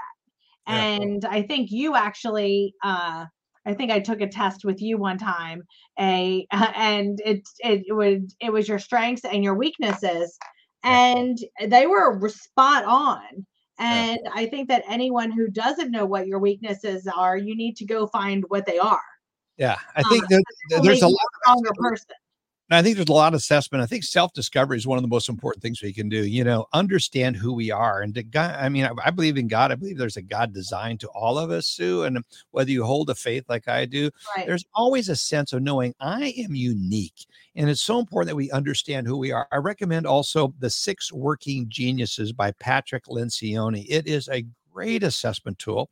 at 0.68 0.74
yeah. 0.74 0.82
and 0.84 1.26
i 1.26 1.42
think 1.42 1.72
you 1.72 1.96
actually 1.96 2.74
uh 2.84 3.26
I 3.70 3.74
think 3.76 3.92
I 3.92 4.00
took 4.00 4.22
a 4.22 4.28
test 4.28 4.66
with 4.66 4.82
you 4.82 4.98
one 4.98 5.18
time, 5.18 5.64
a 6.00 6.46
and 6.52 7.22
it 7.24 7.48
it 7.60 7.84
would 7.90 8.32
it 8.42 8.52
was 8.52 8.68
your 8.68 8.80
strengths 8.80 9.26
and 9.26 9.44
your 9.44 9.56
weaknesses, 9.56 10.38
and 10.84 11.38
they 11.68 11.86
were 11.86 12.28
spot 12.30 12.84
on. 12.86 13.46
And 13.82 14.20
I 14.36 14.48
think 14.48 14.68
that 14.68 14.84
anyone 14.90 15.32
who 15.32 15.48
doesn't 15.50 15.92
know 15.92 16.06
what 16.06 16.28
your 16.28 16.40
weaknesses 16.40 17.08
are, 17.08 17.38
you 17.38 17.56
need 17.56 17.78
to 17.78 17.86
go 17.86 18.08
find 18.08 18.44
what 18.50 18.66
they 18.66 18.78
are. 18.78 19.00
Yeah, 19.58 19.78
I 19.96 20.04
think 20.04 20.24
um, 20.24 20.42
that 20.70 20.84
there's 20.84 21.02
a 21.02 21.08
lot 21.08 21.28
stronger 21.44 21.70
person. 21.78 22.16
And 22.70 22.78
I 22.78 22.84
think 22.84 22.96
there's 22.96 23.10
a 23.10 23.14
lot 23.14 23.34
of 23.34 23.38
assessment. 23.38 23.84
I 23.84 23.88
think 23.88 24.04
self 24.04 24.34
discovery 24.34 24.78
is 24.78 24.86
one 24.86 24.98
of 24.98 25.02
the 25.02 25.08
most 25.08 25.28
important 25.28 25.64
things 25.64 25.82
we 25.82 25.94
can 25.94 26.08
do. 26.08 26.26
You 26.26 26.44
know, 26.44 26.68
understand 26.74 27.36
who 27.36 27.54
we 27.54 27.72
are. 27.72 28.02
And 28.02 28.14
to 28.16 28.24
God, 28.24 28.56
I 28.60 28.70
mean, 28.70 28.86
I, 28.86 28.92
I, 29.04 29.12
believe 29.12 29.38
in 29.38 29.48
God. 29.48 29.72
I 29.72 29.76
believe 29.76 29.98
there's 29.98 30.18
a 30.18 30.22
God 30.22 30.54
designed 30.54 31.00
to 31.00 31.10
all 31.10 31.38
of 31.38 31.50
us, 31.50 31.66
Sue. 31.66 32.04
And 32.04 32.24
whether 32.52 32.70
you 32.70 32.84
hold 32.84 33.10
a 33.10 33.16
faith 33.16 33.46
like 33.50 33.68
I 33.68 33.86
do, 33.86 34.12
right. 34.36 34.46
there's 34.46 34.66
always 34.74 35.10
a 35.10 35.16
sense 35.16 35.54
of 35.54 35.64
knowing 35.64 35.96
I 36.00 36.34
am 36.38 36.54
unique. 36.54 37.26
And 37.56 37.70
it's 37.70 37.82
so 37.82 38.00
important 38.00 38.30
that 38.30 38.36
we 38.36 38.52
understand 38.52 39.08
who 39.08 39.18
we 39.18 39.32
are. 39.32 39.48
I 39.52 39.58
recommend 39.58 40.06
also 40.06 40.54
The 40.60 40.70
Six 40.70 41.12
Working 41.12 41.66
Geniuses 41.70 42.32
by 42.32 42.52
Patrick 42.52 43.06
Lencioni. 43.06 43.86
It 43.90 44.08
is 44.08 44.30
a 44.30 44.46
great 44.72 45.04
assessment 45.04 45.60
tool, 45.60 45.90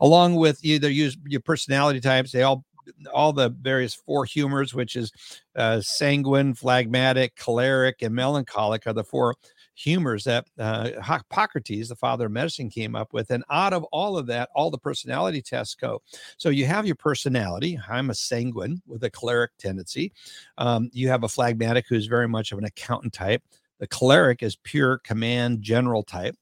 along 0.00 0.36
with 0.36 0.64
either 0.64 0.88
use 0.88 1.16
your 1.26 1.40
personality 1.40 2.00
types. 2.00 2.32
They 2.32 2.42
all 2.42 2.64
all 3.12 3.32
the 3.32 3.48
various 3.48 3.94
four 3.94 4.24
humors, 4.24 4.74
which 4.74 4.96
is 4.96 5.12
uh, 5.56 5.80
sanguine, 5.80 6.54
phlegmatic, 6.54 7.36
choleric, 7.36 8.02
and 8.02 8.14
melancholic, 8.14 8.86
are 8.86 8.92
the 8.92 9.04
four 9.04 9.34
humors 9.74 10.24
that 10.24 10.46
uh, 10.58 10.90
Hippocrates, 11.02 11.88
the 11.88 11.96
father 11.96 12.26
of 12.26 12.32
medicine, 12.32 12.68
came 12.68 12.94
up 12.94 13.12
with. 13.12 13.30
And 13.30 13.44
out 13.50 13.72
of 13.72 13.84
all 13.84 14.18
of 14.18 14.26
that, 14.26 14.50
all 14.54 14.70
the 14.70 14.78
personality 14.78 15.40
tests 15.40 15.74
go. 15.74 16.02
So 16.36 16.50
you 16.50 16.66
have 16.66 16.86
your 16.86 16.96
personality. 16.96 17.78
I'm 17.88 18.10
a 18.10 18.14
sanguine 18.14 18.82
with 18.86 19.04
a 19.04 19.10
choleric 19.10 19.52
tendency. 19.58 20.12
Um, 20.58 20.90
you 20.92 21.08
have 21.08 21.24
a 21.24 21.28
phlegmatic 21.28 21.86
who's 21.88 22.06
very 22.06 22.28
much 22.28 22.52
of 22.52 22.58
an 22.58 22.64
accountant 22.64 23.12
type. 23.12 23.42
The 23.78 23.86
choleric 23.86 24.42
is 24.42 24.56
pure 24.56 24.98
command 24.98 25.62
general 25.62 26.02
type 26.02 26.36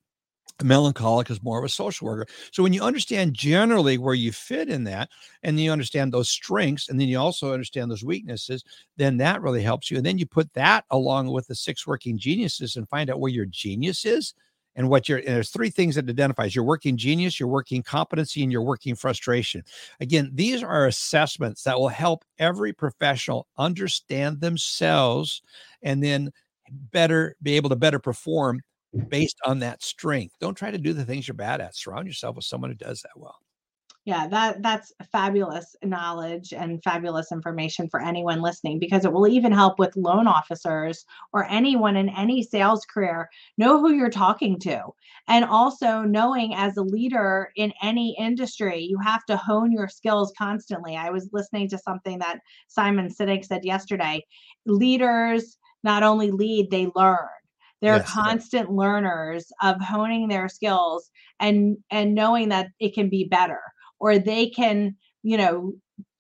melancholic 0.63 1.31
is 1.31 1.43
more 1.43 1.59
of 1.59 1.65
a 1.65 1.69
social 1.69 2.07
worker. 2.07 2.27
So 2.53 2.63
when 2.63 2.73
you 2.73 2.83
understand 2.83 3.35
generally 3.35 3.99
where 3.99 4.15
you 4.15 4.33
fit 4.33 4.69
in 4.69 4.85
that, 4.85 5.09
and 5.43 5.59
you 5.59 5.71
understand 5.71 6.13
those 6.13 6.29
strengths, 6.29 6.89
and 6.89 7.01
then 7.01 7.09
you 7.09 7.19
also 7.19 7.53
understand 7.53 7.91
those 7.91 8.05
weaknesses, 8.05 8.65
then 8.97 9.17
that 9.19 9.43
really 9.43 9.63
helps 9.63 9.91
you. 9.91 9.97
And 9.97 10.07
then 10.07 10.19
you 10.19 10.27
put 10.27 10.53
that 10.55 10.85
along 10.91 11.29
with 11.29 11.47
the 11.47 11.55
six 11.55 11.87
working 11.87 12.19
geniuses 12.19 12.77
and 12.77 12.89
find 12.89 13.11
out 13.11 13.21
where 13.21 13.33
your 13.33 13.47
genius 13.47 14.05
is 14.05 14.35
and 14.77 14.89
what 14.89 15.09
your 15.09 15.19
and 15.19 15.29
there's 15.29 15.51
three 15.51 15.71
things 15.71 15.97
that 15.97 16.09
identifies 16.09 16.55
your 16.55 16.65
working 16.65 16.97
genius, 16.97 17.39
your 17.41 17.49
working 17.49 17.83
competency, 17.83 18.43
and 18.43 18.53
your 18.53 18.63
working 18.63 18.95
frustration. 18.95 19.63
Again, 20.01 20.31
these 20.33 20.63
are 20.63 20.87
assessments 20.87 21.65
that 21.65 21.79
will 21.79 21.89
help 21.89 22.25
every 22.39 22.73
professional 22.73 23.49
understand 23.59 24.41
themselves 24.41 25.43
and 25.83 26.03
then 26.03 26.31
better 26.71 27.35
be 27.43 27.57
able 27.57 27.71
to 27.71 27.77
better 27.77 27.99
perform 27.99 28.61
based 29.09 29.39
on 29.45 29.59
that 29.61 29.83
strength. 29.83 30.35
Don't 30.41 30.57
try 30.57 30.71
to 30.71 30.79
do 30.79 30.93
the 30.93 31.05
things 31.05 31.29
you're 31.29 31.35
bad 31.35 31.61
at. 31.61 31.77
Surround 31.77 32.07
yourself 32.07 32.37
with 32.37 32.45
someone 32.45 32.71
who 32.71 32.77
does 32.77 33.03
that 33.03 33.17
well. 33.17 33.37
Yeah, 34.09 34.27
that 34.29 34.63
that's 34.63 34.91
fabulous 35.13 35.77
knowledge 35.85 36.55
and 36.55 36.83
fabulous 36.83 37.31
information 37.31 37.91
for 37.91 38.01
anyone 38.01 38.41
listening 38.41 38.79
because 38.79 39.05
it 39.05 39.13
will 39.13 39.29
even 39.29 39.53
help 39.53 39.79
with 39.79 39.95
loan 39.97 40.27
officers 40.27 41.05
or 41.35 41.45
anyone 41.51 41.95
in 41.95 42.09
any 42.09 42.43
sales 42.43 42.87
career 42.87 43.29
know 43.59 43.79
who 43.79 43.93
you're 43.93 44.09
talking 44.09 44.59
to. 44.61 44.83
And 45.27 45.45
also 45.45 46.01
knowing 46.05 46.55
as 46.55 46.79
a 46.79 46.83
leader 46.83 47.51
in 47.57 47.71
any 47.83 48.17
industry, 48.19 48.81
you 48.81 48.99
have 49.05 49.27
to 49.27 49.37
hone 49.37 49.73
your 49.73 49.89
skills 49.89 50.33
constantly. 50.39 50.97
I 50.97 51.11
was 51.11 51.29
listening 51.35 51.69
to 51.69 51.77
something 51.77 52.19
that 52.21 52.39
Simon 52.69 53.09
Sinek 53.09 53.45
said 53.45 53.63
yesterday. 53.63 54.25
Leaders 54.65 55.59
not 55.85 56.03
only 56.03 56.31
lead, 56.31 56.71
they 56.71 56.89
learn 56.97 57.29
they're 57.81 57.97
yes, 57.97 58.11
constant 58.11 58.71
learners 58.71 59.47
of 59.63 59.81
honing 59.81 60.29
their 60.29 60.49
skills 60.49 61.11
and 61.41 61.77
and 61.91 62.15
knowing 62.15 62.49
that 62.51 62.69
it 62.81 62.95
can 62.95 63.09
be 63.09 63.29
better 63.31 63.61
or 64.01 64.19
they 64.19 64.49
can 64.49 64.97
you 65.23 65.37
know 65.37 65.73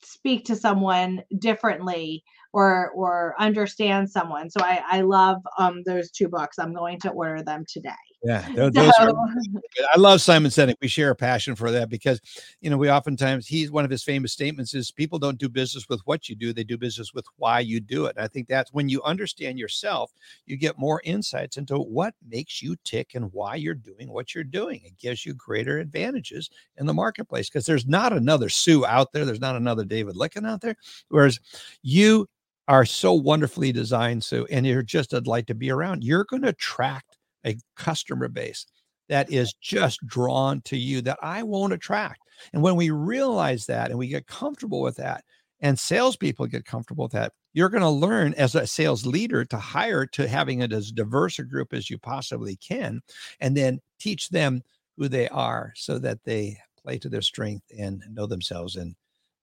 speak 0.03 0.45
to 0.47 0.57
someone 0.57 1.23
differently 1.38 2.23
or 2.53 2.91
or 2.95 3.35
understand 3.38 4.11
someone. 4.11 4.50
So 4.50 4.61
i 4.62 4.81
i 4.91 5.00
love 5.03 5.38
um 5.59 5.83
those 5.87 6.11
two 6.11 6.29
books. 6.29 6.59
I'm 6.59 6.75
going 6.75 7.00
to 7.00 7.11
order 7.11 7.43
them 7.43 7.65
today 7.69 7.91
yeah, 8.25 8.48
those, 8.52 8.75
so, 8.75 9.04
are, 9.04 9.10
I 9.94 9.98
love 9.98 10.20
Simon 10.20 10.50
Sinek. 10.50 10.75
We 10.82 10.88
share 10.88 11.10
a 11.10 11.14
passion 11.14 11.54
for 11.54 11.70
that 11.70 11.88
because, 11.88 12.20
you 12.60 12.68
know, 12.68 12.76
we 12.76 12.90
oftentimes 12.90 13.46
he's 13.46 13.70
one 13.70 13.84
of 13.84 13.90
his 13.90 14.02
famous 14.02 14.32
statements 14.32 14.75
is 14.75 14.90
people 14.90 15.20
don't 15.20 15.38
do 15.38 15.48
business 15.48 15.88
with 15.88 16.00
what 16.04 16.28
you 16.28 16.34
do; 16.34 16.52
they 16.52 16.64
do 16.64 16.76
business 16.76 17.14
with 17.14 17.26
why 17.37 17.60
you 17.60 17.78
do 17.78 18.06
it. 18.06 18.16
And 18.16 18.25
I 18.25 18.28
think 18.28 18.48
that's 18.48 18.72
when 18.72 18.88
you 18.88 19.00
understand 19.04 19.58
yourself, 19.58 20.10
you 20.46 20.56
get 20.56 20.78
more 20.78 21.00
insights 21.04 21.58
into 21.58 21.78
what 21.78 22.14
makes 22.28 22.60
you 22.60 22.75
tick 22.82 23.12
and 23.14 23.32
why 23.32 23.54
you're 23.54 23.75
doing 23.75 24.10
what 24.10 24.34
you're 24.34 24.42
doing. 24.42 24.80
It 24.84 24.98
gives 24.98 25.25
you 25.25 25.34
greater 25.34 25.78
advantages 25.78 26.50
in 26.76 26.87
the 26.87 26.94
marketplace 26.94 27.48
because 27.48 27.66
there's 27.66 27.87
not 27.87 28.12
another 28.12 28.48
Sue 28.48 28.84
out 28.84 29.12
there. 29.12 29.25
There's 29.25 29.40
not 29.40 29.56
another 29.56 29.84
David 29.84 30.16
Lykken 30.16 30.48
out 30.48 30.60
there. 30.60 30.75
Whereas 31.08 31.38
you 31.82 32.26
are 32.66 32.84
so 32.84 33.12
wonderfully 33.14 33.70
designed, 33.70 34.25
Sue, 34.25 34.46
and 34.50 34.66
you're 34.66 34.82
just 34.82 35.12
a 35.12 35.20
delight 35.20 35.46
to 35.46 35.54
be 35.54 35.70
around. 35.70 36.02
You're 36.02 36.25
going 36.25 36.42
to 36.42 36.48
attract 36.48 37.17
a 37.49 37.57
customer 37.76 38.28
base 38.28 38.67
that 39.09 39.31
is 39.33 39.55
just 39.61 40.07
drawn 40.07 40.61
to 40.62 40.76
you 40.76 41.00
that 41.02 41.19
I 41.23 41.43
won't 41.43 41.73
attract. 41.73 42.21
And 42.52 42.62
when 42.62 42.76
we 42.76 42.90
realize 42.90 43.67
that 43.67 43.90
and 43.90 43.99
we 43.99 44.09
get 44.09 44.26
comfortable 44.26 44.83
with 44.83 44.97
that, 44.97 45.25
and 45.61 45.78
salespeople 45.78 46.47
get 46.47 46.64
comfortable 46.64 47.05
with 47.05 47.12
that, 47.12 47.33
you're 47.52 47.69
going 47.69 47.83
to 47.83 47.88
learn 47.88 48.35
as 48.35 48.55
a 48.55 48.67
sales 48.67 49.05
leader 49.05 49.45
to 49.47 49.57
hire 49.57 50.07
to 50.07 50.28
having 50.28 50.61
it 50.61 50.73
as 50.73 50.93
diverse 50.93 51.38
a 51.38 51.43
group 51.43 51.73
as 51.73 51.90
you 51.90 51.99
possibly 51.99 52.57
can, 52.57 53.00
and 53.40 53.57
then 53.57 53.81
teach 53.99 54.28
them 54.28 54.62
who 54.97 55.09
they 55.09 55.28
are 55.28 55.73
so 55.75 55.99
that 55.99 56.23
they 56.25 56.57
play 56.81 56.99
to 56.99 57.09
their 57.09 57.23
strength 57.23 57.64
and 57.76 58.02
know 58.11 58.26
themselves 58.26 58.76
and 58.76 58.95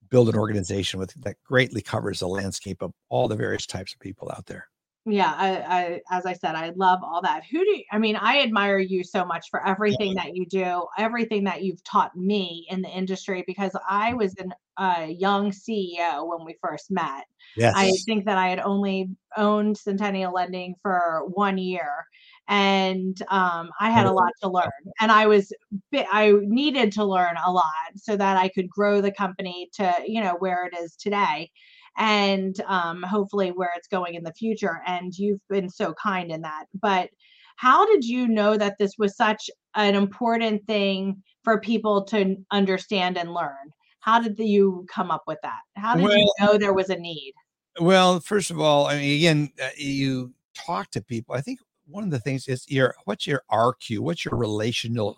build 0.10 0.30
an 0.30 0.38
organization 0.38 1.00
with 1.00 1.14
that 1.22 1.36
greatly 1.44 1.82
covers 1.82 2.20
the 2.20 2.28
landscape 2.28 2.82
of 2.82 2.94
all 3.10 3.28
the 3.28 3.36
various 3.36 3.66
types 3.66 3.94
of 3.94 4.00
people 4.00 4.32
out 4.36 4.46
there 4.46 4.68
yeah 5.06 5.34
I, 5.38 5.50
I 5.58 6.02
as 6.12 6.26
i 6.26 6.34
said 6.34 6.56
i 6.56 6.72
love 6.76 7.00
all 7.04 7.22
that. 7.22 7.44
Who 7.52 7.60
do 7.60 7.70
you, 7.70 7.84
i 7.92 8.00
mean 8.00 8.16
i 8.16 8.42
admire 8.42 8.80
you 8.80 9.04
so 9.04 9.24
much 9.26 9.50
for 9.50 9.66
everything 9.66 10.16
that 10.16 10.36
you 10.36 10.46
do 10.46 10.86
everything 10.98 11.44
that 11.44 11.64
you've 11.64 11.84
taught 11.84 12.16
me 12.16 12.66
in 12.70 12.82
the 12.82 12.90
industry 12.90 13.44
because 13.46 13.72
i 13.88 14.14
was 14.14 14.34
an, 14.36 14.54
a 14.78 15.08
young 15.08 15.52
ceo 15.52 16.28
when 16.28 16.44
we 16.46 16.58
first 16.62 16.92
met. 16.92 17.26
Yes. 17.56 17.74
i 17.76 17.92
think 18.06 18.26
that 18.26 18.38
i 18.38 18.48
had 18.48 18.60
only 18.60 19.10
owned 19.38 19.78
centennial 19.78 20.34
lending 20.34 20.76
for 20.82 21.24
one 21.28 21.58
year 21.58 22.06
and 22.48 23.22
um, 23.30 23.70
i 23.80 23.90
had 23.90 24.06
a 24.06 24.12
lot 24.12 24.32
to 24.42 24.50
learn 24.50 24.72
and 25.02 25.12
i 25.12 25.28
was 25.28 25.54
i 25.94 26.34
needed 26.44 26.92
to 26.92 27.04
learn 27.04 27.36
a 27.46 27.52
lot 27.52 27.66
so 27.96 28.18
that 28.18 28.38
i 28.38 28.48
could 28.50 28.70
grow 28.70 29.02
the 29.02 29.12
company 29.12 29.70
to 29.74 29.94
you 30.06 30.22
know 30.22 30.36
where 30.40 30.66
it 30.66 30.76
is 30.78 30.96
today 30.96 31.52
and 31.98 32.60
um, 32.68 33.04
hopefully 33.04 33.52
where 33.52 33.72
it's 33.75 33.88
going 33.88 34.16
in 34.16 34.24
the 34.24 34.34
future. 34.34 34.82
And 34.86 35.14
you've 35.18 35.42
been 35.50 35.70
so 35.70 35.94
kind 35.94 36.32
in 36.32 36.42
that. 36.42 36.66
But 36.80 37.10
how 37.58 37.86
did 37.86 38.04
you 38.04 38.28
know 38.28 38.58
that 38.58 38.78
this 38.78 38.94
was 38.98 39.16
such 39.16 39.50
an 39.75 39.96
important 39.96 40.66
thing 40.68 41.22
for 41.44 41.60
people 41.60 42.04
to 42.06 42.36
understand 42.52 43.18
and 43.18 43.34
learn? 43.34 43.72
How 44.00 44.20
did 44.20 44.38
you 44.38 44.86
come 44.94 45.10
up 45.10 45.24
with 45.25 45.40
that? 45.44 45.60
How 45.75 45.96
did 45.96 46.04
well, 46.04 46.18
you 46.18 46.32
know 46.40 46.58
there 46.58 46.74
was 46.74 46.90
a 46.90 46.98
need? 46.98 47.34
Well, 47.80 48.20
first 48.20 48.52
of 48.52 48.60
all, 48.60 48.88
I 48.88 48.98
mean, 48.98 49.18
again, 49.18 49.52
uh, 49.62 49.70
you 49.78 50.34
talk 50.54 50.92
to 50.92 51.02
people. 51.02 51.36
I 51.36 51.42
think 51.42 51.60
one 51.88 52.04
of 52.04 52.12
the 52.12 52.20
things 52.20 52.48
is 52.48 52.66
your 52.70 52.96
what's 53.06 53.25
your 53.25 53.44
RQ? 53.52 54.00
What's 54.00 54.25
your 54.25 54.36
relational 54.36 55.18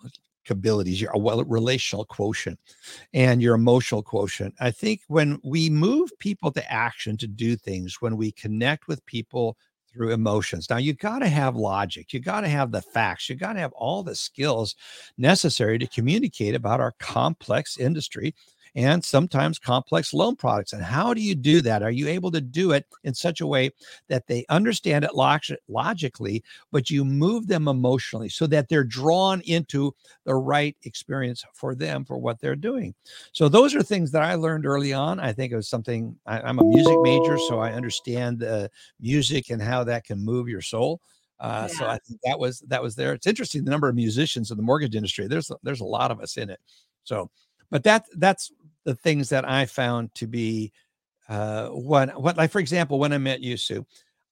abilities, 0.50 1.00
your 1.00 1.12
relational 1.14 2.04
quotient, 2.04 2.58
and 3.14 3.42
your 3.42 3.54
emotional 3.54 4.02
quotient. 4.02 4.54
I 4.60 4.70
think 4.70 5.00
when 5.08 5.40
we 5.42 5.70
move 5.70 6.10
people 6.18 6.50
to 6.52 6.72
action 6.72 7.16
to 7.18 7.26
do 7.26 7.56
things, 7.56 8.00
when 8.00 8.16
we 8.16 8.32
connect 8.32 8.88
with 8.88 9.04
people 9.06 9.56
through 9.92 10.12
emotions. 10.12 10.68
Now, 10.70 10.76
you 10.76 10.92
got 10.92 11.20
to 11.20 11.28
have 11.28 11.56
logic. 11.56 12.12
You 12.12 12.20
got 12.20 12.42
to 12.42 12.48
have 12.48 12.70
the 12.70 12.82
facts. 12.82 13.28
You 13.28 13.36
got 13.36 13.54
to 13.54 13.60
have 13.60 13.72
all 13.72 14.02
the 14.02 14.14
skills 14.14 14.76
necessary 15.16 15.78
to 15.78 15.86
communicate 15.86 16.54
about 16.54 16.80
our 16.80 16.92
complex 16.98 17.78
industry 17.78 18.34
and 18.78 19.04
sometimes 19.04 19.58
complex 19.58 20.14
loan 20.14 20.36
products. 20.36 20.72
And 20.72 20.80
how 20.80 21.12
do 21.12 21.20
you 21.20 21.34
do 21.34 21.60
that? 21.62 21.82
Are 21.82 21.90
you 21.90 22.06
able 22.06 22.30
to 22.30 22.40
do 22.40 22.70
it 22.70 22.86
in 23.02 23.12
such 23.12 23.40
a 23.40 23.46
way 23.46 23.72
that 24.06 24.28
they 24.28 24.46
understand 24.50 25.04
it 25.04 25.16
log- 25.16 25.42
logically, 25.66 26.44
but 26.70 26.88
you 26.88 27.04
move 27.04 27.48
them 27.48 27.66
emotionally 27.66 28.28
so 28.28 28.46
that 28.46 28.68
they're 28.68 28.84
drawn 28.84 29.40
into 29.40 29.92
the 30.24 30.36
right 30.36 30.76
experience 30.84 31.44
for 31.54 31.74
them 31.74 32.04
for 32.04 32.18
what 32.18 32.38
they're 32.38 32.54
doing? 32.54 32.94
So, 33.32 33.48
those 33.48 33.74
are 33.74 33.82
things 33.82 34.12
that 34.12 34.22
I 34.22 34.36
learned 34.36 34.64
early 34.64 34.92
on. 34.92 35.18
I 35.18 35.32
think 35.32 35.52
it 35.52 35.56
was 35.56 35.68
something 35.68 36.14
I, 36.24 36.48
am 36.48 36.60
a 36.60 36.64
music 36.64 36.98
major, 37.00 37.36
so 37.36 37.58
I 37.58 37.72
understand 37.72 38.38
the 38.38 38.70
music 39.00 39.50
and 39.50 39.60
how 39.60 39.82
that 39.84 40.04
can 40.04 40.24
move 40.24 40.48
your 40.48 40.62
soul. 40.62 41.00
Uh, 41.40 41.66
yeah. 41.68 41.78
So 41.78 41.86
I 41.86 41.98
think 42.06 42.20
that 42.22 42.38
was 42.38 42.60
that 42.68 42.80
was 42.80 42.94
there. 42.94 43.12
It's 43.12 43.26
interesting 43.26 43.64
the 43.64 43.72
number 43.72 43.88
of 43.88 43.96
musicians 43.96 44.52
in 44.52 44.56
the 44.56 44.62
mortgage 44.62 44.94
industry. 44.94 45.26
There's 45.26 45.50
there's 45.64 45.80
a 45.80 45.84
lot 45.84 46.12
of 46.12 46.20
us 46.20 46.36
in 46.36 46.48
it. 46.48 46.60
So 47.02 47.28
but 47.70 47.84
that 47.84 48.06
that's 48.16 48.50
the 48.84 48.94
things 48.94 49.28
that 49.30 49.48
I 49.48 49.66
found 49.66 50.14
to 50.14 50.26
be 50.26 50.72
uh, 51.28 51.68
what 51.68 52.20
what 52.20 52.36
like 52.36 52.50
for 52.50 52.58
example, 52.58 52.98
when 52.98 53.12
I 53.12 53.18
met 53.18 53.40
you, 53.40 53.56
Sue, 53.56 53.86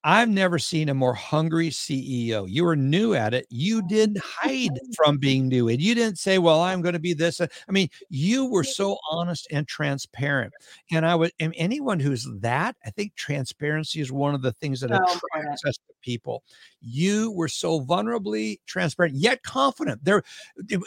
I've 0.08 0.28
never 0.28 0.60
seen 0.60 0.88
a 0.88 0.94
more 0.94 1.14
hungry 1.14 1.68
CEO. 1.68 2.46
You 2.48 2.64
were 2.64 2.76
new 2.76 3.14
at 3.14 3.34
it. 3.34 3.44
You 3.50 3.82
oh, 3.84 3.88
didn't 3.88 4.18
hide 4.24 4.78
from 4.94 5.18
being 5.18 5.48
new. 5.48 5.68
And 5.68 5.82
you 5.82 5.96
didn't 5.96 6.20
say, 6.20 6.38
well, 6.38 6.60
I'm 6.60 6.80
going 6.80 6.92
to 6.92 7.00
be 7.00 7.12
this. 7.12 7.40
Uh, 7.40 7.48
I 7.68 7.72
mean, 7.72 7.88
you 8.08 8.46
were 8.46 8.62
so 8.62 8.98
honest 9.10 9.48
and 9.50 9.66
transparent. 9.66 10.52
And 10.92 11.04
I 11.04 11.16
would, 11.16 11.32
and 11.40 11.52
anyone 11.56 11.98
who's 11.98 12.24
that, 12.36 12.76
I 12.86 12.90
think 12.90 13.16
transparency 13.16 14.00
is 14.00 14.12
one 14.12 14.36
of 14.36 14.42
the 14.42 14.52
things 14.52 14.80
that 14.82 14.90
so 14.90 15.18
attracts 15.34 15.64
us 15.64 15.74
to 15.74 15.94
people. 16.02 16.44
You 16.80 17.32
were 17.32 17.48
so 17.48 17.80
vulnerably 17.80 18.60
transparent, 18.66 19.16
yet 19.16 19.42
confident. 19.42 20.04
There, 20.04 20.22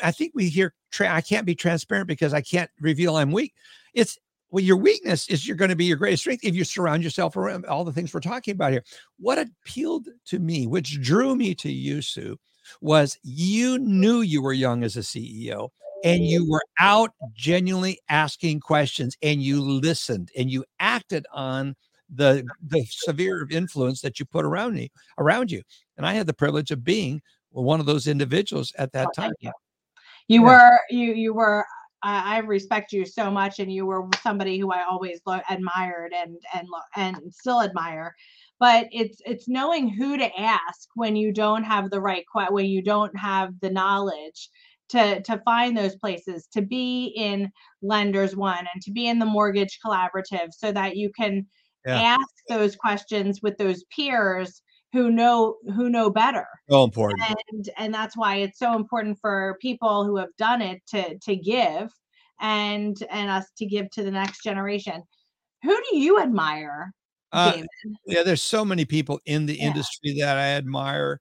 I 0.01 0.11
think 0.11 0.31
we 0.33 0.47
hear, 0.47 0.73
I 0.97 1.19
can't 1.19 1.45
be 1.45 1.55
transparent 1.55 2.07
because 2.07 2.33
I 2.33 2.39
can't 2.39 2.71
reveal 2.79 3.17
I'm 3.17 3.33
weak. 3.33 3.53
It's 3.93 4.17
well, 4.51 4.63
your 4.63 4.77
weakness 4.77 5.29
is 5.29 5.47
you're 5.47 5.57
going 5.57 5.69
to 5.69 5.75
be 5.75 5.85
your 5.85 5.97
greatest 5.97 6.23
strength 6.23 6.43
if 6.43 6.55
you 6.55 6.63
surround 6.63 7.03
yourself 7.03 7.35
around 7.35 7.65
all 7.65 7.83
the 7.83 7.93
things 7.93 8.13
we're 8.13 8.19
talking 8.19 8.53
about 8.53 8.71
here. 8.71 8.83
What 9.17 9.37
appealed 9.37 10.07
to 10.27 10.39
me, 10.39 10.67
which 10.67 11.01
drew 11.01 11.35
me 11.35 11.53
to 11.55 11.71
you, 11.71 12.01
Sue, 12.01 12.37
was 12.81 13.17
you 13.23 13.77
knew 13.79 14.21
you 14.21 14.41
were 14.41 14.53
young 14.53 14.83
as 14.83 14.97
a 14.97 15.01
CEO 15.01 15.69
and 16.03 16.23
you 16.23 16.49
were 16.49 16.63
out 16.79 17.11
genuinely 17.33 17.99
asking 18.09 18.59
questions 18.61 19.17
and 19.21 19.41
you 19.41 19.61
listened 19.61 20.31
and 20.37 20.49
you 20.49 20.63
acted 20.79 21.25
on 21.33 21.75
the 22.11 22.43
the 22.65 22.83
severe 22.89 23.47
influence 23.51 24.01
that 24.01 24.19
you 24.19 24.25
put 24.25 24.45
around 24.45 24.73
me 24.73 24.91
around 25.19 25.51
you. 25.51 25.61
And 25.97 26.05
I 26.05 26.13
had 26.13 26.25
the 26.25 26.33
privilege 26.33 26.71
of 26.71 26.83
being 26.83 27.21
one 27.51 27.79
of 27.79 27.85
those 27.85 28.07
individuals 28.07 28.73
at 28.77 28.91
that 28.93 29.07
oh, 29.09 29.11
time. 29.11 29.31
You, 29.39 29.51
you 30.27 30.41
yeah. 30.41 30.47
were 30.47 30.79
you 30.89 31.13
you 31.13 31.33
were 31.33 31.65
I, 32.03 32.37
I, 32.37 32.39
respect 32.39 32.93
you 32.93 33.05
so 33.05 33.29
much, 33.29 33.59
and 33.59 33.71
you 33.71 33.85
were 33.85 34.07
somebody 34.21 34.57
who 34.57 34.71
I 34.71 34.85
always 34.89 35.19
lo- 35.25 35.41
admired 35.49 36.13
and 36.13 36.37
and 36.53 36.67
and 36.95 37.33
still 37.33 37.61
admire. 37.61 38.15
But 38.59 38.87
it's 38.91 39.21
it's 39.25 39.47
knowing 39.47 39.89
who 39.89 40.17
to 40.17 40.39
ask 40.39 40.89
when 40.95 41.15
you 41.15 41.31
don't 41.33 41.63
have 41.63 41.89
the 41.89 42.01
right 42.01 42.25
when 42.49 42.65
you 42.65 42.81
don't 42.81 43.17
have 43.17 43.53
the 43.61 43.69
knowledge 43.69 44.49
to 44.89 45.21
to 45.21 45.41
find 45.45 45.77
those 45.77 45.95
places 45.95 46.47
to 46.53 46.61
be 46.61 47.13
in 47.15 47.51
lenders 47.81 48.35
one 48.35 48.67
and 48.73 48.81
to 48.83 48.91
be 48.91 49.07
in 49.07 49.19
the 49.19 49.25
mortgage 49.25 49.79
collaborative 49.85 50.49
so 50.51 50.71
that 50.71 50.97
you 50.97 51.11
can 51.11 51.45
yeah. 51.85 52.17
ask 52.19 52.29
those 52.47 52.75
questions 52.75 53.41
with 53.41 53.57
those 53.57 53.83
peers 53.95 54.61
who 54.91 55.11
know 55.11 55.57
who 55.75 55.89
know 55.89 56.09
better. 56.09 56.47
So 56.69 56.83
important. 56.83 57.21
And 57.51 57.69
and 57.77 57.93
that's 57.93 58.17
why 58.17 58.37
it's 58.37 58.59
so 58.59 58.75
important 58.75 59.17
for 59.19 59.57
people 59.61 60.05
who 60.05 60.17
have 60.17 60.35
done 60.37 60.61
it 60.61 60.81
to 60.87 61.17
to 61.17 61.35
give 61.35 61.91
and 62.39 62.97
and 63.09 63.29
us 63.29 63.45
to 63.57 63.65
give 63.65 63.89
to 63.91 64.03
the 64.03 64.11
next 64.11 64.43
generation. 64.43 65.03
Who 65.63 65.77
do 65.89 65.97
you 65.97 66.19
admire 66.19 66.93
uh, 67.31 67.61
yeah 68.05 68.23
there's 68.23 68.41
so 68.41 68.65
many 68.65 68.85
people 68.85 69.19
in 69.25 69.45
the 69.45 69.57
yeah. 69.57 69.67
industry 69.67 70.19
that 70.19 70.37
i 70.37 70.49
admire. 70.49 71.19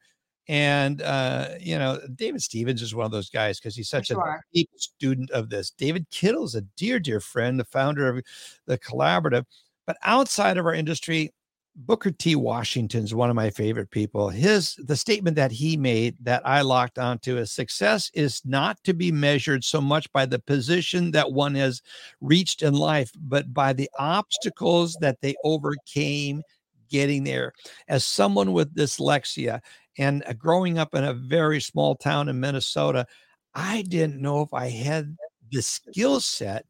And 0.51 1.03
uh, 1.03 1.51
you 1.61 1.79
know 1.79 2.01
david 2.15 2.41
stevens 2.41 2.81
is 2.81 2.95
one 2.95 3.05
of 3.05 3.13
those 3.13 3.29
guys 3.29 3.61
because 3.61 3.77
he's 3.77 3.91
such 3.91 4.07
sure. 4.07 4.41
a 4.41 4.55
deep 4.55 4.71
student 4.77 5.31
of 5.31 5.51
this. 5.51 5.71
David 5.71 6.07
kittle's 6.11 6.55
a 6.55 6.63
dear 6.79 6.99
dear 6.99 7.21
friend 7.21 7.61
the 7.61 7.65
founder 7.65 8.09
of 8.09 8.25
the 8.67 8.79
collaborative. 8.79 9.45
But 9.87 9.99
outside 10.03 10.57
of 10.57 10.65
our 10.65 10.75
industry 10.75 11.35
Booker 11.81 12.11
T. 12.11 12.35
Washington's 12.35 13.15
one 13.15 13.31
of 13.31 13.37
my 13.37 13.51
favorite 13.51 13.91
people. 13.93 14.29
His 14.29 14.75
the 14.79 14.97
statement 14.97 15.37
that 15.37 15.53
he 15.53 15.77
made 15.77 16.17
that 16.21 16.45
I 16.45 16.63
locked 16.63 16.99
onto 16.99 17.37
is 17.37 17.53
success 17.53 18.11
is 18.15 18.43
not 18.45 18.83
to 18.83 18.93
be 18.93 19.13
measured 19.13 19.63
so 19.63 19.81
much 19.81 20.13
by 20.13 20.27
the 20.27 20.41
position 20.41 21.13
that 21.13 21.31
one 21.31 21.55
has 21.55 21.81
reached 22.21 22.63
in 22.63 22.75
life, 22.75 23.13
but 23.17 23.55
by 23.55 23.73
the 23.73 23.89
obstacles 23.97 24.97
that 25.01 25.21
they 25.21 25.37
overcame 25.45 26.43
getting 26.91 27.23
there. 27.23 27.53
As 27.87 28.05
someone 28.05 28.53
with 28.53 28.75
dyslexia 28.75 29.61
and 29.99 30.25
uh, 30.27 30.33
growing 30.33 30.79
up 30.79 30.97
in 30.97 31.05
a 31.05 31.15
very 31.15 31.61
small 31.61 31.95
town 31.95 32.29
in 32.29 32.41
Minnesota, 32.41 33.07
I 33.55 33.83
didn't 33.83 34.21
know 34.21 34.41
if 34.43 34.53
I 34.53 34.69
had 34.69 35.17
the 35.53 35.63
skill 35.63 36.19
set 36.19 36.67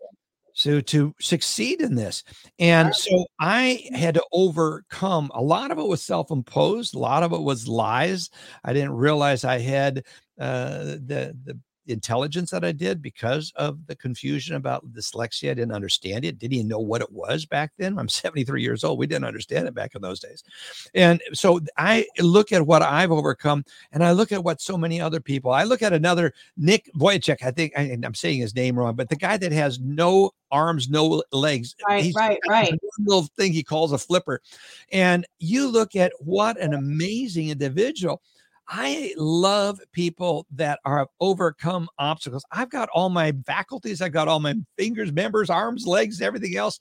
so 0.59 0.81
to 0.81 1.15
succeed 1.21 1.81
in 1.81 1.95
this. 1.95 2.25
And 2.59 2.95
so 2.95 3.27
i 3.41 3.85
had 3.95 4.15
to 4.15 4.25
overcome 4.33 5.31
a 5.35 5.41
lot 5.41 5.71
of 5.71 5.79
it 5.79 5.87
was 5.87 6.03
self-imposed 6.03 6.95
a 6.95 6.99
lot 6.99 7.23
of 7.23 7.33
it 7.33 7.41
was 7.41 7.69
lies. 7.69 8.29
I 8.65 8.73
didn't 8.73 8.93
realize 8.93 9.45
i 9.45 9.59
had 9.59 10.05
uh, 10.41 10.79
the 10.79 11.37
the 11.45 11.59
intelligence 11.89 12.51
that 12.51 12.65
I 12.65 12.73
did 12.73 13.03
because 13.03 13.53
of 13.57 13.87
the 13.87 13.97
confusion 13.97 14.57
about 14.57 14.93
dyslexia. 14.93 15.51
I 15.51 15.55
didn't 15.55 15.73
understand 15.73 16.25
it. 16.25 16.39
Didn't 16.39 16.55
even 16.55 16.69
know 16.69 16.79
what 16.79 17.01
it 17.01 17.13
was 17.13 17.47
back 17.47 17.73
then. 17.79 17.99
I'm 17.99 18.09
73 18.19 18.63
years 18.63 18.85
old. 18.85 18.99
We 18.99 19.07
didn't 19.07 19.25
understand 19.25 19.69
it 19.69 19.75
back 19.75 19.95
in 19.95 20.03
those 20.03 20.21
days. 20.21 20.45
And 20.95 21.21
so 21.33 21.61
I 21.77 22.07
look 22.19 22.53
at 22.53 22.67
what 22.67 22.83
I've 22.83 23.13
overcome 23.13 23.65
and 23.93 24.05
I 24.05 24.13
look 24.13 24.33
at 24.33 24.45
what 24.45 24.61
so 24.61 24.77
many 24.77 25.01
other 25.01 25.21
people, 25.21 25.51
I 25.51 25.65
look 25.65 25.83
at 25.83 25.93
another 25.93 26.33
Nick 26.57 26.91
Vujicic. 26.97 27.43
I 27.43 27.51
think 27.51 27.73
I, 27.77 27.99
am 28.03 28.15
saying 28.15 28.41
his 28.41 28.55
name 28.55 28.79
wrong, 28.79 28.95
but 28.95 29.09
the 29.09 29.17
guy 29.17 29.37
that 29.37 29.53
has 29.53 29.79
no 29.81 30.33
arms, 30.51 30.89
no 30.89 31.23
legs. 31.33 31.75
Right, 31.87 32.05
He's 32.05 32.15
right, 32.15 32.39
right. 32.49 32.73
little 32.99 33.25
thing 33.37 33.53
he 33.53 33.63
calls 33.63 33.93
a 33.93 33.99
flipper. 33.99 34.41
And 34.93 35.27
you 35.39 35.69
look 35.69 35.97
at 35.97 36.13
what 36.19 36.59
an 36.61 36.75
amazing 36.75 37.49
individual 37.49 38.23
I 38.69 39.15
love 39.17 39.81
people 39.93 40.47
that 40.51 40.79
are 40.85 41.09
overcome 41.21 41.89
obstacles. 41.99 42.45
I've 42.53 42.71
got 42.71 42.91
all 42.93 43.09
my 43.09 43.33
faculties, 43.47 44.03
I've 44.03 44.13
got 44.13 44.29
all 44.29 44.41
my 44.41 44.55
fingers, 44.77 45.11
members, 45.11 45.49
arms, 45.49 45.87
legs, 45.87 46.21
everything 46.21 46.57
else. 46.57 46.79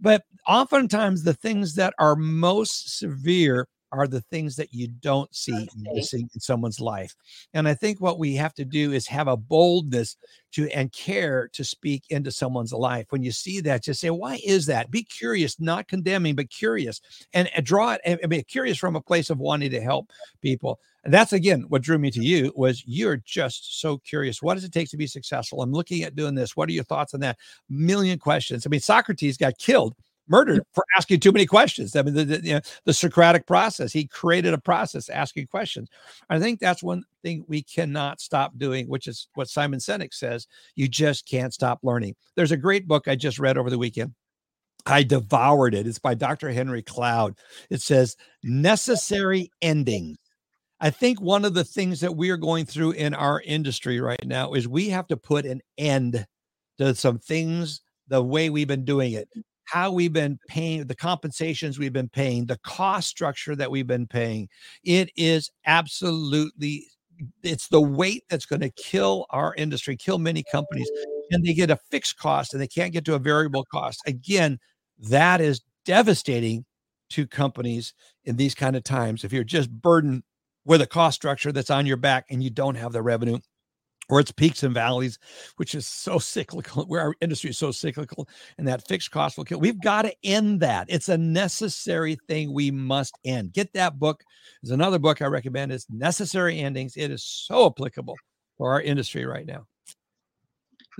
But 0.00 0.22
oftentimes, 0.46 1.24
the 1.24 1.34
things 1.34 1.74
that 1.74 1.94
are 1.98 2.14
most 2.14 2.98
severe 2.98 3.66
are 3.94 4.06
the 4.06 4.20
things 4.22 4.56
that 4.56 4.72
you 4.72 4.88
don't 4.88 5.34
see 5.34 5.68
missing 5.76 6.28
in 6.34 6.40
someone's 6.40 6.80
life. 6.80 7.14
And 7.52 7.68
I 7.68 7.74
think 7.74 8.00
what 8.00 8.18
we 8.18 8.34
have 8.34 8.54
to 8.54 8.64
do 8.64 8.92
is 8.92 9.06
have 9.06 9.28
a 9.28 9.36
boldness 9.36 10.16
to 10.52 10.68
and 10.70 10.92
care 10.92 11.48
to 11.52 11.64
speak 11.64 12.04
into 12.10 12.30
someone's 12.30 12.72
life. 12.72 13.06
When 13.10 13.22
you 13.22 13.32
see 13.32 13.60
that, 13.60 13.84
just 13.84 14.00
say, 14.00 14.10
why 14.10 14.40
is 14.44 14.66
that? 14.66 14.90
Be 14.90 15.02
curious, 15.02 15.60
not 15.60 15.88
condemning, 15.88 16.34
but 16.34 16.50
curious 16.50 17.00
and, 17.32 17.48
draw 17.62 17.92
it 17.92 18.00
and 18.04 18.28
be 18.28 18.42
curious 18.42 18.78
from 18.78 18.96
a 18.96 19.00
place 19.00 19.30
of 19.30 19.38
wanting 19.38 19.70
to 19.70 19.80
help 19.80 20.10
people. 20.42 20.80
And 21.04 21.12
that's 21.12 21.34
again 21.34 21.66
what 21.68 21.82
drew 21.82 21.98
me 21.98 22.10
to 22.12 22.22
you 22.22 22.52
was 22.56 22.82
you're 22.86 23.18
just 23.18 23.80
so 23.80 23.98
curious. 23.98 24.42
What 24.42 24.54
does 24.54 24.64
it 24.64 24.72
take 24.72 24.88
to 24.90 24.96
be 24.96 25.06
successful? 25.06 25.62
I'm 25.62 25.72
looking 25.72 26.02
at 26.02 26.16
doing 26.16 26.34
this. 26.34 26.56
What 26.56 26.68
are 26.68 26.72
your 26.72 26.84
thoughts 26.84 27.14
on 27.14 27.20
that? 27.20 27.38
Million 27.68 28.18
questions. 28.18 28.66
I 28.66 28.70
mean, 28.70 28.80
Socrates 28.80 29.36
got 29.36 29.58
killed 29.58 29.94
murdered 30.28 30.62
for 30.72 30.84
asking 30.96 31.20
too 31.20 31.32
many 31.32 31.46
questions. 31.46 31.94
I 31.96 32.02
mean, 32.02 32.14
the, 32.14 32.24
the, 32.24 32.40
you 32.42 32.54
know, 32.54 32.60
the 32.84 32.94
Socratic 32.94 33.46
process, 33.46 33.92
he 33.92 34.06
created 34.06 34.54
a 34.54 34.58
process 34.58 35.08
asking 35.08 35.46
questions. 35.48 35.88
I 36.30 36.38
think 36.38 36.60
that's 36.60 36.82
one 36.82 37.04
thing 37.22 37.44
we 37.48 37.62
cannot 37.62 38.20
stop 38.20 38.56
doing, 38.56 38.88
which 38.88 39.06
is 39.06 39.28
what 39.34 39.48
Simon 39.48 39.80
Sinek 39.80 40.14
says. 40.14 40.46
You 40.74 40.88
just 40.88 41.28
can't 41.28 41.54
stop 41.54 41.80
learning. 41.82 42.16
There's 42.36 42.52
a 42.52 42.56
great 42.56 42.88
book 42.88 43.08
I 43.08 43.16
just 43.16 43.38
read 43.38 43.58
over 43.58 43.70
the 43.70 43.78
weekend. 43.78 44.14
I 44.86 45.02
devoured 45.02 45.74
it. 45.74 45.86
It's 45.86 45.98
by 45.98 46.14
Dr. 46.14 46.50
Henry 46.50 46.82
Cloud. 46.82 47.36
It 47.70 47.80
says 47.80 48.16
necessary 48.42 49.50
endings. 49.62 50.18
I 50.80 50.90
think 50.90 51.20
one 51.20 51.46
of 51.46 51.54
the 51.54 51.64
things 51.64 52.00
that 52.00 52.16
we 52.16 52.28
are 52.30 52.36
going 52.36 52.66
through 52.66 52.90
in 52.92 53.14
our 53.14 53.40
industry 53.40 54.00
right 54.00 54.24
now 54.26 54.52
is 54.52 54.68
we 54.68 54.90
have 54.90 55.06
to 55.06 55.16
put 55.16 55.46
an 55.46 55.62
end 55.78 56.26
to 56.76 56.94
some 56.94 57.18
things 57.18 57.80
the 58.08 58.22
way 58.22 58.50
we've 58.50 58.68
been 58.68 58.84
doing 58.84 59.12
it 59.12 59.28
how 59.66 59.90
we've 59.90 60.12
been 60.12 60.38
paying 60.48 60.86
the 60.86 60.94
compensations 60.94 61.78
we've 61.78 61.92
been 61.92 62.08
paying 62.08 62.46
the 62.46 62.58
cost 62.64 63.08
structure 63.08 63.56
that 63.56 63.70
we've 63.70 63.86
been 63.86 64.06
paying 64.06 64.48
it 64.84 65.10
is 65.16 65.50
absolutely 65.66 66.86
it's 67.42 67.68
the 67.68 67.80
weight 67.80 68.24
that's 68.28 68.46
going 68.46 68.60
to 68.60 68.70
kill 68.70 69.26
our 69.30 69.54
industry 69.56 69.96
kill 69.96 70.18
many 70.18 70.42
companies 70.50 70.90
and 71.30 71.44
they 71.44 71.54
get 71.54 71.70
a 71.70 71.78
fixed 71.90 72.18
cost 72.18 72.52
and 72.52 72.62
they 72.62 72.68
can't 72.68 72.92
get 72.92 73.04
to 73.04 73.14
a 73.14 73.18
variable 73.18 73.64
cost. 73.64 74.00
Again 74.06 74.58
that 74.98 75.40
is 75.40 75.60
devastating 75.84 76.64
to 77.10 77.26
companies 77.26 77.94
in 78.24 78.36
these 78.36 78.54
kind 78.54 78.76
of 78.76 78.84
times 78.84 79.24
if 79.24 79.32
you're 79.32 79.44
just 79.44 79.70
burdened 79.70 80.22
with 80.64 80.80
a 80.80 80.86
cost 80.86 81.16
structure 81.16 81.52
that's 81.52 81.70
on 81.70 81.84
your 81.84 81.96
back 81.96 82.24
and 82.30 82.42
you 82.42 82.50
don't 82.50 82.76
have 82.76 82.92
the 82.92 83.02
revenue 83.02 83.38
or 84.08 84.20
its 84.20 84.32
peaks 84.32 84.62
and 84.62 84.74
valleys, 84.74 85.18
which 85.56 85.74
is 85.74 85.86
so 85.86 86.18
cyclical, 86.34 86.84
where 86.84 87.00
our 87.00 87.14
industry 87.20 87.50
is 87.50 87.58
so 87.58 87.70
cyclical, 87.70 88.28
and 88.58 88.66
that 88.68 88.86
fixed 88.86 89.10
cost 89.10 89.36
will 89.36 89.44
kill. 89.44 89.60
We've 89.60 89.80
got 89.80 90.02
to 90.02 90.14
end 90.22 90.60
that. 90.60 90.86
It's 90.88 91.08
a 91.08 91.18
necessary 91.18 92.18
thing 92.28 92.52
we 92.52 92.70
must 92.70 93.18
end. 93.24 93.52
Get 93.52 93.72
that 93.74 93.98
book. 93.98 94.22
There's 94.62 94.72
another 94.72 94.98
book 94.98 95.22
I 95.22 95.26
recommend. 95.26 95.72
It's 95.72 95.86
Necessary 95.90 96.58
Endings. 96.58 96.96
It 96.96 97.10
is 97.10 97.24
so 97.24 97.66
applicable 97.66 98.16
for 98.56 98.72
our 98.72 98.80
industry 98.80 99.24
right 99.26 99.46
now. 99.46 99.66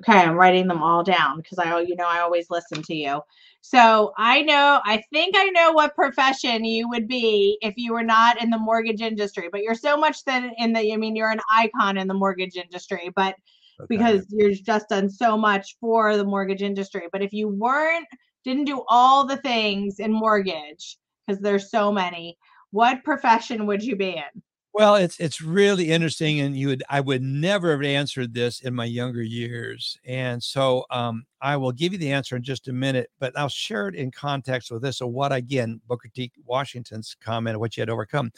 Okay, 0.01 0.19
I'm 0.19 0.35
writing 0.35 0.67
them 0.67 0.83
all 0.83 1.05
down 1.05 1.37
because 1.37 1.59
I, 1.59 1.81
you 1.81 1.95
know, 1.95 2.07
I 2.07 2.21
always 2.21 2.51
listen 2.51 2.83
to 2.83 2.95
you. 2.95 3.21
So 3.61 4.13
I 4.19 4.43
know, 4.43 4.81
I 4.85 5.03
think 5.13 5.37
I 5.39 5.51
know 5.51 5.73
what 5.73 5.95
profession 5.95 6.65
you 6.65 6.89
would 6.89 7.07
be 7.07 7.59
if 7.63 7.75
you 7.77 7.93
were 7.93 8.03
not 8.03 8.43
in 8.43 8.51
the 8.51 8.59
mortgage 8.59 9.01
industry, 9.01 9.49
but 9.51 9.63
you're 9.63 9.75
so 9.75 9.97
much 9.97 10.25
then 10.25 10.53
in 10.59 10.73
the, 10.73 10.93
I 10.93 10.97
mean, 10.97 11.15
you're 11.17 11.31
an 11.31 11.41
icon 11.51 11.97
in 11.97 12.09
the 12.09 12.15
mortgage 12.15 12.57
industry, 12.57 13.11
but 13.15 13.37
okay. 13.81 13.87
because 13.89 14.27
you're 14.31 14.53
just 14.53 14.89
done 14.89 15.09
so 15.09 15.39
much 15.39 15.77
for 15.81 16.17
the 16.17 16.25
mortgage 16.25 16.63
industry. 16.63 17.05
But 17.13 17.23
if 17.23 17.33
you 17.33 17.49
weren't, 17.49 18.07
didn't 18.45 18.65
do 18.65 18.83
all 18.89 19.25
the 19.25 19.39
things 19.39 20.01
in 20.01 20.13
mortgage, 20.13 20.99
because 21.27 21.41
there's 21.41 21.71
so 21.71 21.91
many, 21.91 22.37
what 22.73 23.05
profession 23.05 23.67
would 23.67 23.83
you 23.83 23.97
be 23.97 24.11
in? 24.11 24.43
Well, 24.75 24.97
it's 24.97 25.21
it's 25.21 25.41
really 25.41 25.91
interesting, 25.93 26.41
and 26.41 26.57
you 26.57 26.67
would 26.69 26.83
I 26.91 27.01
would 27.01 27.23
never 27.23 27.71
have 27.71 27.83
answered 27.85 28.35
this 28.35 28.61
in 28.61 28.75
my 28.75 28.85
younger 28.87 29.23
years, 29.23 29.97
and 30.05 30.43
so 30.43 30.85
um, 30.91 31.25
I 31.41 31.57
will 31.57 31.71
give 31.71 31.93
you 31.93 31.99
the 31.99 32.11
answer 32.11 32.35
in 32.35 32.43
just 32.43 32.67
a 32.67 32.73
minute, 32.73 33.09
but 33.21 33.39
I'll 33.39 33.49
share 33.49 33.87
it 33.87 33.95
in 33.95 34.11
context 34.11 34.73
with 34.73 34.83
this. 34.83 34.97
So, 34.99 35.07
what 35.07 35.33
again, 35.33 35.81
Booker 35.87 36.09
T. 36.13 36.33
Washington's 36.45 37.17
comment, 37.21 37.61
what 37.61 37.77
you 37.77 37.83
had 37.83 37.91
overcome 37.91 38.33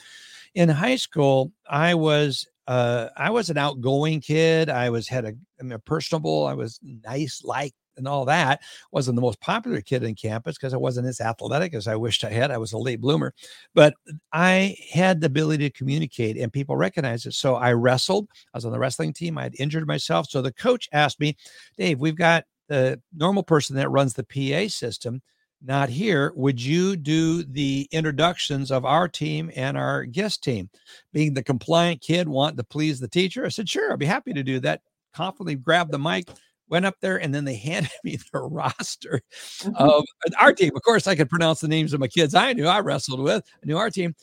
in 0.54 0.68
high 0.68 0.96
school, 0.96 1.52
I 1.70 1.94
was 1.94 2.46
uh, 2.68 3.08
I 3.16 3.30
was 3.30 3.50
an 3.50 3.58
outgoing 3.58 4.20
kid. 4.20 4.70
I 4.70 4.90
was 4.90 5.08
had 5.08 5.24
a, 5.26 5.34
I 5.60 5.64
mean, 5.64 5.78
personable. 5.86 6.46
I 6.46 6.54
was 6.54 6.80
nice, 6.82 7.44
like 7.44 7.74
and 7.96 8.06
all 8.08 8.24
that. 8.24 8.60
Wasn't 8.92 9.16
the 9.16 9.22
most 9.22 9.40
popular 9.40 9.80
kid 9.80 10.02
in 10.02 10.14
campus 10.14 10.56
because 10.56 10.74
I 10.74 10.78
wasn't 10.78 11.06
as 11.06 11.20
athletic 11.20 11.74
as 11.74 11.88
I 11.88 11.96
wished 11.96 12.24
I 12.24 12.30
had. 12.30 12.50
I 12.50 12.58
was 12.58 12.72
a 12.72 12.78
late 12.78 13.00
bloomer, 13.00 13.34
but 13.74 13.94
I 14.32 14.76
had 14.92 15.20
the 15.20 15.26
ability 15.26 15.68
to 15.68 15.78
communicate 15.78 16.36
and 16.36 16.52
people 16.52 16.76
recognized 16.76 17.26
it. 17.26 17.34
So 17.34 17.56
I 17.56 17.72
wrestled. 17.72 18.28
I 18.52 18.58
was 18.58 18.64
on 18.64 18.72
the 18.72 18.78
wrestling 18.78 19.12
team. 19.12 19.38
I 19.38 19.44
had 19.44 19.56
injured 19.58 19.86
myself. 19.86 20.28
So 20.28 20.42
the 20.42 20.52
coach 20.52 20.88
asked 20.92 21.20
me, 21.20 21.36
Dave, 21.76 22.00
we've 22.00 22.16
got 22.16 22.44
the 22.68 23.00
normal 23.14 23.42
person 23.42 23.76
that 23.76 23.90
runs 23.90 24.14
the 24.14 24.24
PA 24.24 24.68
system 24.68 25.22
not 25.62 25.88
here. 25.88 26.32
Would 26.36 26.62
you 26.62 26.96
do 26.96 27.42
the 27.42 27.88
introductions 27.90 28.70
of 28.70 28.84
our 28.84 29.08
team 29.08 29.50
and 29.56 29.76
our 29.76 30.04
guest 30.04 30.44
team? 30.44 30.68
Being 31.12 31.34
the 31.34 31.42
compliant 31.42 32.00
kid, 32.00 32.28
wanting 32.28 32.58
to 32.58 32.64
please 32.64 33.00
the 33.00 33.08
teacher, 33.08 33.44
I 33.44 33.48
said, 33.48 33.68
sure, 33.68 33.92
I'd 33.92 33.98
be 33.98 34.06
happy 34.06 34.32
to 34.32 34.42
do 34.42 34.60
that. 34.60 34.82
Confidently 35.14 35.54
grabbed 35.54 35.92
the 35.92 35.98
mic, 35.98 36.28
went 36.68 36.86
up 36.86 36.96
there 37.00 37.16
and 37.16 37.34
then 37.34 37.44
they 37.44 37.56
handed 37.56 37.90
me 38.04 38.18
the 38.32 38.40
roster 38.40 39.20
mm-hmm. 39.60 39.74
of 39.76 40.04
our 40.40 40.52
team. 40.52 40.72
Of 40.74 40.82
course, 40.82 41.06
I 41.06 41.14
could 41.14 41.30
pronounce 41.30 41.60
the 41.60 41.68
names 41.68 41.92
of 41.92 42.00
my 42.00 42.08
kids 42.08 42.34
I 42.34 42.52
knew 42.52 42.66
I 42.66 42.80
wrestled 42.80 43.20
with. 43.20 43.44
I 43.62 43.66
knew 43.66 43.76
our 43.78 43.90
team. 43.90 44.14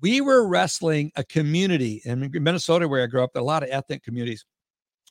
We 0.00 0.20
were 0.20 0.48
wrestling 0.48 1.12
a 1.16 1.24
community 1.24 2.00
in 2.04 2.30
Minnesota 2.32 2.88
where 2.88 3.02
I 3.02 3.06
grew 3.06 3.22
up, 3.22 3.36
a 3.36 3.40
lot 3.40 3.62
of 3.62 3.68
ethnic 3.70 4.02
communities. 4.02 4.44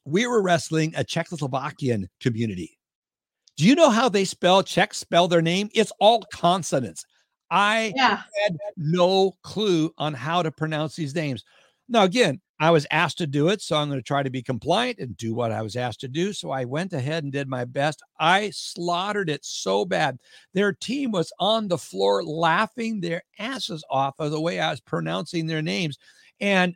We 0.05 0.25
were 0.25 0.41
wrestling 0.41 0.93
a 0.95 1.03
Czechoslovakian 1.03 2.07
community. 2.19 2.79
Do 3.57 3.67
you 3.67 3.75
know 3.75 3.91
how 3.91 4.09
they 4.09 4.25
spell 4.25 4.63
Czech 4.63 4.95
spell 4.95 5.27
their 5.27 5.41
name? 5.41 5.69
It's 5.75 5.91
all 5.99 6.23
consonants. 6.33 7.05
I 7.51 7.93
yeah. 7.95 8.21
had 8.43 8.57
no 8.77 9.33
clue 9.43 9.93
on 9.97 10.15
how 10.15 10.41
to 10.41 10.51
pronounce 10.51 10.95
these 10.95 11.13
names. 11.13 11.43
Now, 11.87 12.03
again, 12.03 12.41
I 12.61 12.69
was 12.69 12.85
asked 12.91 13.17
to 13.17 13.25
do 13.25 13.47
it, 13.47 13.59
so 13.59 13.75
I'm 13.75 13.87
going 13.89 13.97
to 13.97 14.03
try 14.03 14.21
to 14.21 14.29
be 14.29 14.43
compliant 14.43 14.99
and 14.99 15.17
do 15.17 15.33
what 15.33 15.51
I 15.51 15.63
was 15.63 15.75
asked 15.75 15.99
to 16.01 16.07
do. 16.07 16.31
So 16.31 16.51
I 16.51 16.63
went 16.63 16.93
ahead 16.93 17.23
and 17.23 17.33
did 17.33 17.47
my 17.47 17.65
best. 17.65 18.03
I 18.19 18.51
slaughtered 18.51 19.31
it 19.31 19.43
so 19.43 19.83
bad. 19.83 20.19
Their 20.53 20.71
team 20.71 21.09
was 21.09 21.33
on 21.39 21.67
the 21.67 21.79
floor 21.79 22.23
laughing 22.23 23.01
their 23.01 23.23
asses 23.39 23.83
off 23.89 24.13
of 24.19 24.29
the 24.29 24.39
way 24.39 24.59
I 24.59 24.69
was 24.69 24.79
pronouncing 24.79 25.47
their 25.47 25.63
names. 25.63 25.97
And 26.39 26.75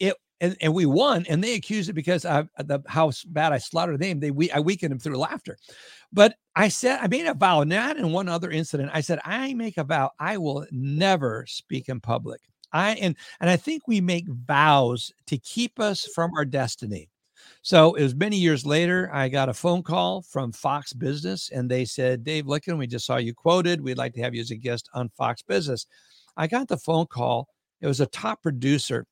it 0.00 0.16
and, 0.40 0.56
and 0.60 0.74
we 0.74 0.84
won, 0.84 1.24
and 1.28 1.42
they 1.42 1.54
accused 1.54 1.88
it 1.88 1.92
because 1.92 2.24
of 2.24 2.48
the 2.58 2.82
how 2.88 3.12
bad 3.28 3.52
I 3.52 3.58
slaughtered 3.58 4.00
the 4.00 4.04
name. 4.04 4.18
They 4.18 4.32
we 4.32 4.50
I 4.50 4.58
weakened 4.58 4.90
them 4.90 4.98
through 4.98 5.18
laughter. 5.18 5.56
But 6.12 6.34
I 6.56 6.66
said 6.66 6.98
I 7.00 7.06
made 7.06 7.26
a 7.26 7.34
vow, 7.34 7.62
not 7.62 7.98
in 7.98 8.10
one 8.10 8.28
other 8.28 8.50
incident. 8.50 8.90
I 8.92 9.00
said, 9.00 9.20
I 9.24 9.54
make 9.54 9.78
a 9.78 9.84
vow, 9.84 10.10
I 10.18 10.38
will 10.38 10.66
never 10.72 11.46
speak 11.48 11.88
in 11.88 12.00
public. 12.00 12.40
I 12.74 12.90
and 12.96 13.16
and 13.40 13.48
I 13.48 13.56
think 13.56 13.86
we 13.86 14.00
make 14.02 14.26
vows 14.28 15.12
to 15.28 15.38
keep 15.38 15.80
us 15.80 16.04
from 16.04 16.32
our 16.36 16.44
destiny. 16.44 17.08
So 17.62 17.94
it 17.94 18.02
was 18.02 18.14
many 18.14 18.36
years 18.36 18.66
later. 18.66 19.08
I 19.12 19.28
got 19.28 19.48
a 19.48 19.54
phone 19.54 19.82
call 19.82 20.22
from 20.22 20.52
Fox 20.52 20.92
Business, 20.92 21.50
and 21.50 21.70
they 21.70 21.84
said, 21.86 22.24
"Dave 22.24 22.44
Lykken, 22.44 22.76
we 22.76 22.86
just 22.86 23.06
saw 23.06 23.16
you 23.16 23.32
quoted. 23.32 23.80
We'd 23.80 23.96
like 23.96 24.12
to 24.14 24.22
have 24.22 24.34
you 24.34 24.42
as 24.42 24.50
a 24.50 24.56
guest 24.56 24.90
on 24.92 25.08
Fox 25.16 25.40
Business." 25.40 25.86
I 26.36 26.46
got 26.48 26.68
the 26.68 26.76
phone 26.76 27.06
call. 27.06 27.48
It 27.80 27.86
was 27.86 28.00
a 28.00 28.06
top 28.06 28.42
producer 28.42 29.06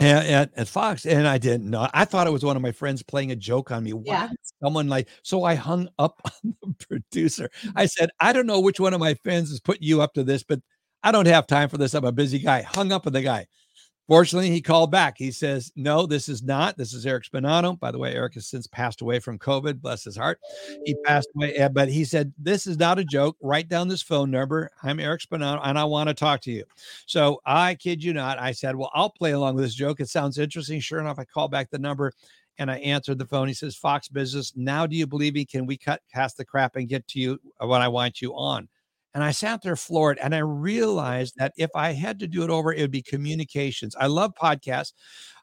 at, 0.00 0.50
at, 0.56 0.68
Fox, 0.68 1.06
and 1.06 1.26
I 1.26 1.38
didn't 1.38 1.70
know. 1.70 1.88
I 1.94 2.04
thought 2.04 2.26
it 2.26 2.32
was 2.32 2.44
one 2.44 2.56
of 2.56 2.62
my 2.62 2.72
friends 2.72 3.02
playing 3.02 3.30
a 3.30 3.36
joke 3.36 3.70
on 3.70 3.84
me. 3.84 3.94
Yeah. 4.04 4.28
someone 4.62 4.88
like? 4.88 5.08
So 5.22 5.44
I 5.44 5.54
hung 5.54 5.88
up 5.98 6.20
on 6.44 6.54
the 6.62 6.74
producer. 6.86 7.48
Mm-hmm. 7.62 7.78
I 7.78 7.86
said, 7.86 8.10
"I 8.20 8.32
don't 8.32 8.46
know 8.46 8.60
which 8.60 8.80
one 8.80 8.94
of 8.94 9.00
my 9.00 9.14
fans 9.24 9.50
is 9.50 9.60
putting 9.60 9.84
you 9.84 10.02
up 10.02 10.14
to 10.14 10.24
this, 10.24 10.42
but 10.42 10.60
I 11.02 11.12
don't 11.12 11.26
have 11.26 11.46
time 11.46 11.68
for 11.68 11.78
this. 11.78 11.94
I'm 11.94 12.04
a 12.04 12.12
busy 12.12 12.38
guy. 12.38 12.62
Hung 12.62 12.92
up 12.92 13.04
with 13.04 13.14
the 13.14 13.22
guy. 13.22 13.46
Fortunately, 14.08 14.50
he 14.50 14.60
called 14.60 14.90
back. 14.90 15.16
He 15.16 15.30
says, 15.30 15.72
No, 15.76 16.06
this 16.06 16.28
is 16.28 16.42
not. 16.42 16.76
This 16.76 16.92
is 16.92 17.06
Eric 17.06 17.24
Spinato. 17.24 17.78
By 17.78 17.92
the 17.92 17.98
way, 17.98 18.14
Eric 18.14 18.34
has 18.34 18.46
since 18.46 18.66
passed 18.66 19.00
away 19.00 19.20
from 19.20 19.38
COVID. 19.38 19.80
Bless 19.80 20.04
his 20.04 20.16
heart. 20.16 20.40
He 20.84 20.94
passed 21.04 21.28
away. 21.36 21.54
Eh, 21.54 21.68
but 21.68 21.88
he 21.88 22.04
said, 22.04 22.32
This 22.36 22.66
is 22.66 22.78
not 22.78 22.98
a 22.98 23.04
joke. 23.04 23.36
Write 23.40 23.68
down 23.68 23.88
this 23.88 24.02
phone 24.02 24.30
number. 24.30 24.70
I'm 24.82 24.98
Eric 24.98 25.22
Spinato 25.22 25.60
and 25.62 25.78
I 25.78 25.84
want 25.84 26.08
to 26.08 26.14
talk 26.14 26.40
to 26.42 26.50
you. 26.52 26.64
So 27.06 27.40
I 27.46 27.76
kid 27.76 28.02
you 28.02 28.12
not. 28.12 28.38
I 28.38 28.52
said, 28.52 28.74
Well, 28.76 28.90
I'll 28.92 29.10
play 29.10 29.32
along 29.32 29.54
with 29.54 29.64
this 29.64 29.74
joke. 29.74 30.00
It 30.00 30.08
sounds 30.08 30.36
interesting. 30.36 30.80
Sure 30.80 31.00
enough, 31.00 31.18
I 31.20 31.24
call 31.24 31.48
back 31.48 31.70
the 31.70 31.78
number 31.78 32.12
and 32.58 32.70
I 32.70 32.78
answered 32.78 33.18
the 33.18 33.26
phone. 33.26 33.48
He 33.48 33.54
says, 33.54 33.76
Fox 33.76 34.08
Business, 34.08 34.52
now 34.56 34.84
do 34.84 34.96
you 34.96 35.06
believe 35.06 35.34
me? 35.34 35.44
Can 35.44 35.64
we 35.64 35.78
cut 35.78 36.02
past 36.12 36.36
the 36.36 36.44
crap 36.44 36.76
and 36.76 36.88
get 36.88 37.06
to 37.08 37.20
you 37.20 37.38
when 37.60 37.80
I 37.80 37.88
want 37.88 38.20
you 38.20 38.34
on? 38.34 38.68
And 39.14 39.22
I 39.22 39.30
sat 39.30 39.62
there 39.62 39.76
floored 39.76 40.18
and 40.18 40.34
I 40.34 40.38
realized 40.38 41.34
that 41.36 41.52
if 41.56 41.70
I 41.74 41.92
had 41.92 42.18
to 42.20 42.26
do 42.26 42.42
it 42.44 42.50
over, 42.50 42.72
it 42.72 42.80
would 42.80 42.90
be 42.90 43.02
communications. 43.02 43.94
I 43.98 44.06
love 44.06 44.32
podcasts. 44.40 44.92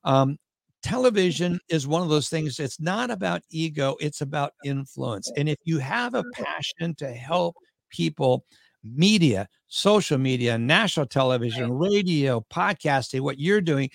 Um, 0.03 0.37
television 0.81 1.59
is 1.69 1.87
one 1.87 2.01
of 2.01 2.09
those 2.09 2.29
things, 2.29 2.59
it's 2.59 2.79
not 2.79 3.11
about 3.11 3.43
ego, 3.51 3.95
it's 3.99 4.21
about 4.21 4.53
influence. 4.65 5.31
And 5.37 5.47
if 5.47 5.57
you 5.63 5.77
have 5.79 6.15
a 6.15 6.23
passion 6.33 6.95
to 6.95 7.11
help 7.11 7.55
people, 7.89 8.45
media, 8.83 9.47
social 9.67 10.17
media, 10.17 10.57
national 10.57 11.05
television, 11.05 11.71
radio, 11.71 12.45
podcasting, 12.51 13.21
what 13.21 13.39
you're 13.39 13.61
doing. 13.61 13.89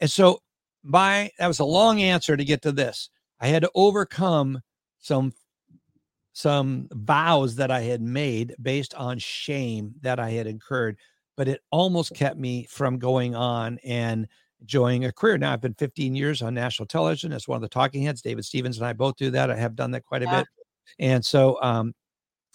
And 0.00 0.10
so, 0.10 0.40
my 0.82 1.30
that 1.38 1.48
was 1.48 1.58
a 1.58 1.64
long 1.64 2.00
answer 2.00 2.36
to 2.36 2.44
get 2.44 2.62
to 2.62 2.72
this. 2.72 3.10
I 3.40 3.48
had 3.48 3.62
to 3.62 3.70
overcome 3.74 4.60
some 4.98 5.32
some 6.36 6.86
vows 6.92 7.56
that 7.56 7.70
I 7.70 7.80
had 7.80 8.02
made 8.02 8.54
based 8.60 8.92
on 8.92 9.18
shame 9.18 9.94
that 10.02 10.20
I 10.20 10.28
had 10.28 10.46
incurred, 10.46 10.98
but 11.34 11.48
it 11.48 11.62
almost 11.70 12.12
kept 12.12 12.36
me 12.36 12.66
from 12.68 12.98
going 12.98 13.34
on 13.34 13.78
and 13.82 14.28
enjoying 14.60 15.06
a 15.06 15.12
career. 15.12 15.38
Now 15.38 15.54
I've 15.54 15.62
been 15.62 15.72
15 15.72 16.14
years 16.14 16.42
on 16.42 16.52
national 16.52 16.88
television 16.88 17.32
as 17.32 17.48
one 17.48 17.56
of 17.56 17.62
the 17.62 17.70
talking 17.70 18.02
heads. 18.02 18.20
David 18.20 18.44
Stevens 18.44 18.76
and 18.76 18.86
I 18.86 18.92
both 18.92 19.16
do 19.16 19.30
that. 19.30 19.50
I 19.50 19.56
have 19.56 19.76
done 19.76 19.92
that 19.92 20.04
quite 20.04 20.24
a 20.24 20.26
yeah. 20.26 20.40
bit. 20.40 20.48
And 20.98 21.24
so 21.24 21.58
um, 21.62 21.94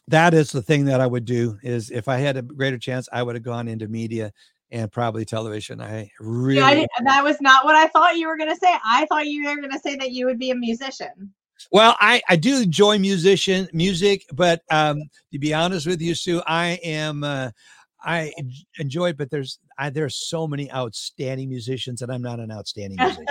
that 0.09 0.35
is 0.35 0.51
the 0.51 0.61
thing 0.61 0.85
that 0.85 1.01
I 1.01 1.07
would 1.07 1.25
do 1.25 1.57
is 1.63 1.89
if 1.89 2.07
I 2.07 2.17
had 2.17 2.37
a 2.37 2.43
greater 2.43 2.77
chance, 2.77 3.09
I 3.11 3.23
would 3.23 3.33
have 3.33 3.43
gone 3.43 3.67
into 3.67 3.87
media 3.87 4.31
and 4.69 4.91
probably 4.91 5.25
television. 5.25 5.81
I 5.81 6.07
really 6.19 6.61
yeah, 6.61 6.67
I 6.67 7.03
that 7.05 7.23
was 7.23 7.41
not 7.41 7.65
what 7.65 7.75
I 7.75 7.87
thought 7.87 8.15
you 8.15 8.27
were 8.27 8.37
going 8.37 8.51
to 8.51 8.55
say. 8.55 8.75
I 8.85 9.07
thought 9.07 9.25
you 9.25 9.43
were 9.43 9.55
going 9.55 9.71
to 9.71 9.79
say 9.79 9.95
that 9.95 10.11
you 10.11 10.27
would 10.27 10.37
be 10.37 10.51
a 10.51 10.55
musician. 10.55 11.33
Well, 11.71 11.95
I, 11.99 12.21
I 12.29 12.35
do 12.35 12.61
enjoy 12.61 12.99
musician 12.99 13.67
music, 13.73 14.25
but 14.33 14.61
um, 14.71 15.01
to 15.31 15.39
be 15.39 15.53
honest 15.53 15.87
with 15.87 16.01
you, 16.01 16.15
Sue, 16.15 16.41
I 16.47 16.79
am 16.83 17.23
uh, 17.23 17.51
I 18.03 18.31
enjoy 18.79 19.09
it, 19.09 19.17
but 19.17 19.29
there's 19.29 19.59
I, 19.77 19.89
there's 19.89 20.15
so 20.15 20.47
many 20.47 20.71
outstanding 20.71 21.49
musicians, 21.49 22.01
and 22.01 22.11
I'm 22.11 22.21
not 22.21 22.39
an 22.39 22.51
outstanding 22.51 22.97
musician. 22.99 23.25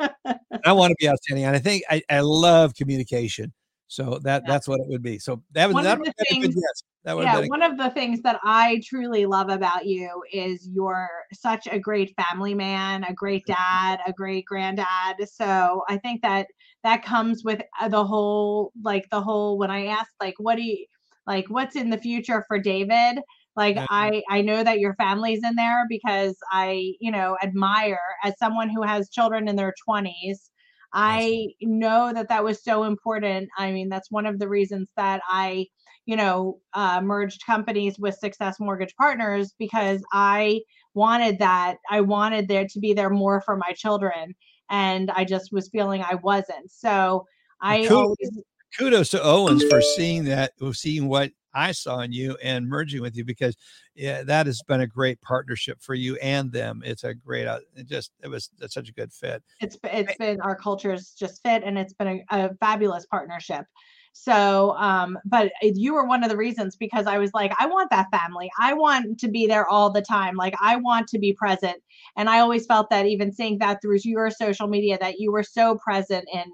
I 0.64 0.72
want 0.72 0.90
to 0.90 0.96
be 0.98 1.08
outstanding, 1.08 1.44
and 1.44 1.56
I 1.56 1.58
think 1.58 1.84
I, 1.90 2.02
I 2.10 2.20
love 2.20 2.74
communication. 2.74 3.52
So 3.90 4.20
that 4.22 4.44
yeah. 4.44 4.52
that's 4.52 4.68
what 4.68 4.78
it 4.78 4.86
would 4.86 5.02
be. 5.02 5.18
So 5.18 5.42
that 5.50 5.72
was 5.72 5.82
that 5.84 5.98
would 5.98 6.12
things, 6.28 6.54
yes. 6.54 6.82
That 7.02 7.16
would 7.16 7.24
yeah, 7.24 7.40
one 7.46 7.60
of 7.60 7.76
the 7.76 7.90
things 7.90 8.22
that 8.22 8.38
I 8.44 8.80
truly 8.86 9.26
love 9.26 9.48
about 9.48 9.84
you 9.84 10.22
is 10.32 10.68
you're 10.72 11.08
such 11.32 11.66
a 11.66 11.76
great 11.76 12.14
family 12.14 12.54
man, 12.54 13.02
a 13.02 13.12
great 13.12 13.44
dad, 13.46 13.98
a 14.06 14.12
great 14.12 14.44
granddad. 14.44 15.16
So 15.28 15.82
I 15.88 15.96
think 15.96 16.22
that 16.22 16.46
that 16.84 17.04
comes 17.04 17.42
with 17.42 17.62
uh, 17.80 17.88
the 17.88 18.04
whole 18.04 18.70
like 18.80 19.10
the 19.10 19.20
whole 19.20 19.58
when 19.58 19.72
I 19.72 19.86
asked 19.86 20.14
like 20.20 20.36
what 20.38 20.54
do 20.54 20.62
you 20.62 20.86
like 21.26 21.46
what's 21.48 21.74
in 21.74 21.90
the 21.90 21.98
future 21.98 22.44
for 22.46 22.60
David? 22.60 23.18
Like 23.56 23.74
yeah. 23.74 23.86
I 23.90 24.22
I 24.30 24.40
know 24.42 24.62
that 24.62 24.78
your 24.78 24.94
family's 24.94 25.42
in 25.42 25.56
there 25.56 25.84
because 25.88 26.36
I, 26.52 26.92
you 27.00 27.10
know, 27.10 27.36
admire 27.42 27.98
as 28.22 28.38
someone 28.38 28.70
who 28.70 28.82
has 28.82 29.10
children 29.10 29.48
in 29.48 29.56
their 29.56 29.74
20s 29.88 30.50
I 30.92 31.48
know 31.60 32.12
that 32.12 32.28
that 32.28 32.44
was 32.44 32.62
so 32.62 32.84
important. 32.84 33.48
I 33.56 33.70
mean, 33.70 33.88
that's 33.88 34.10
one 34.10 34.26
of 34.26 34.38
the 34.38 34.48
reasons 34.48 34.90
that 34.96 35.20
I, 35.28 35.66
you 36.06 36.16
know, 36.16 36.58
uh, 36.74 37.00
merged 37.00 37.44
companies 37.46 37.98
with 37.98 38.16
Success 38.16 38.58
Mortgage 38.58 38.94
Partners 38.96 39.54
because 39.58 40.02
I 40.12 40.60
wanted 40.94 41.38
that. 41.38 41.76
I 41.90 42.00
wanted 42.00 42.48
there 42.48 42.66
to 42.66 42.80
be 42.80 42.92
there 42.92 43.10
more 43.10 43.40
for 43.40 43.56
my 43.56 43.72
children, 43.72 44.34
and 44.68 45.10
I 45.10 45.24
just 45.24 45.52
was 45.52 45.68
feeling 45.68 46.02
I 46.02 46.16
wasn't. 46.16 46.70
So 46.70 47.24
I 47.60 47.82
kudos, 47.82 47.92
always, 47.92 48.42
kudos 48.78 49.10
to 49.10 49.22
Owens 49.22 49.64
for 49.64 49.80
seeing 49.80 50.24
that, 50.24 50.52
seeing 50.72 51.08
what 51.08 51.30
I 51.54 51.72
saw 51.72 52.00
in 52.00 52.12
you 52.12 52.36
and 52.42 52.66
merging 52.68 53.02
with 53.02 53.16
you 53.16 53.24
because 53.24 53.56
yeah, 53.94 54.22
that 54.22 54.46
has 54.46 54.62
been 54.66 54.80
a 54.80 54.86
great 54.86 55.20
partnership 55.20 55.80
for 55.80 55.94
you 55.94 56.16
and 56.16 56.50
them. 56.52 56.82
It's 56.84 57.04
a 57.04 57.14
great, 57.14 57.46
uh, 57.46 57.60
it 57.76 57.86
just 57.86 58.12
it 58.22 58.28
was 58.28 58.50
it's 58.60 58.74
such 58.74 58.88
a 58.88 58.92
good 58.92 59.12
fit. 59.12 59.42
It's 59.60 59.76
it's 59.84 60.16
been 60.16 60.40
our 60.40 60.56
cultures 60.56 61.14
just 61.18 61.42
fit 61.42 61.62
and 61.64 61.78
it's 61.78 61.92
been 61.92 62.24
a, 62.30 62.46
a 62.46 62.54
fabulous 62.56 63.06
partnership. 63.06 63.66
So, 64.12 64.76
um, 64.76 65.18
but 65.24 65.52
you 65.62 65.94
were 65.94 66.04
one 66.04 66.24
of 66.24 66.30
the 66.30 66.36
reasons 66.36 66.76
because 66.76 67.06
I 67.06 67.18
was 67.18 67.30
like, 67.32 67.52
I 67.58 67.66
want 67.66 67.90
that 67.90 68.08
family. 68.10 68.50
I 68.58 68.74
want 68.74 69.20
to 69.20 69.28
be 69.28 69.46
there 69.46 69.68
all 69.68 69.90
the 69.90 70.02
time. 70.02 70.34
Like, 70.34 70.54
I 70.60 70.76
want 70.76 71.06
to 71.08 71.18
be 71.18 71.32
present. 71.32 71.76
And 72.16 72.28
I 72.28 72.40
always 72.40 72.66
felt 72.66 72.90
that 72.90 73.06
even 73.06 73.32
seeing 73.32 73.58
that 73.58 73.80
through 73.80 73.98
your 74.02 74.30
social 74.30 74.66
media, 74.66 74.98
that 75.00 75.20
you 75.20 75.30
were 75.30 75.44
so 75.44 75.76
present 75.76 76.28
in 76.32 76.44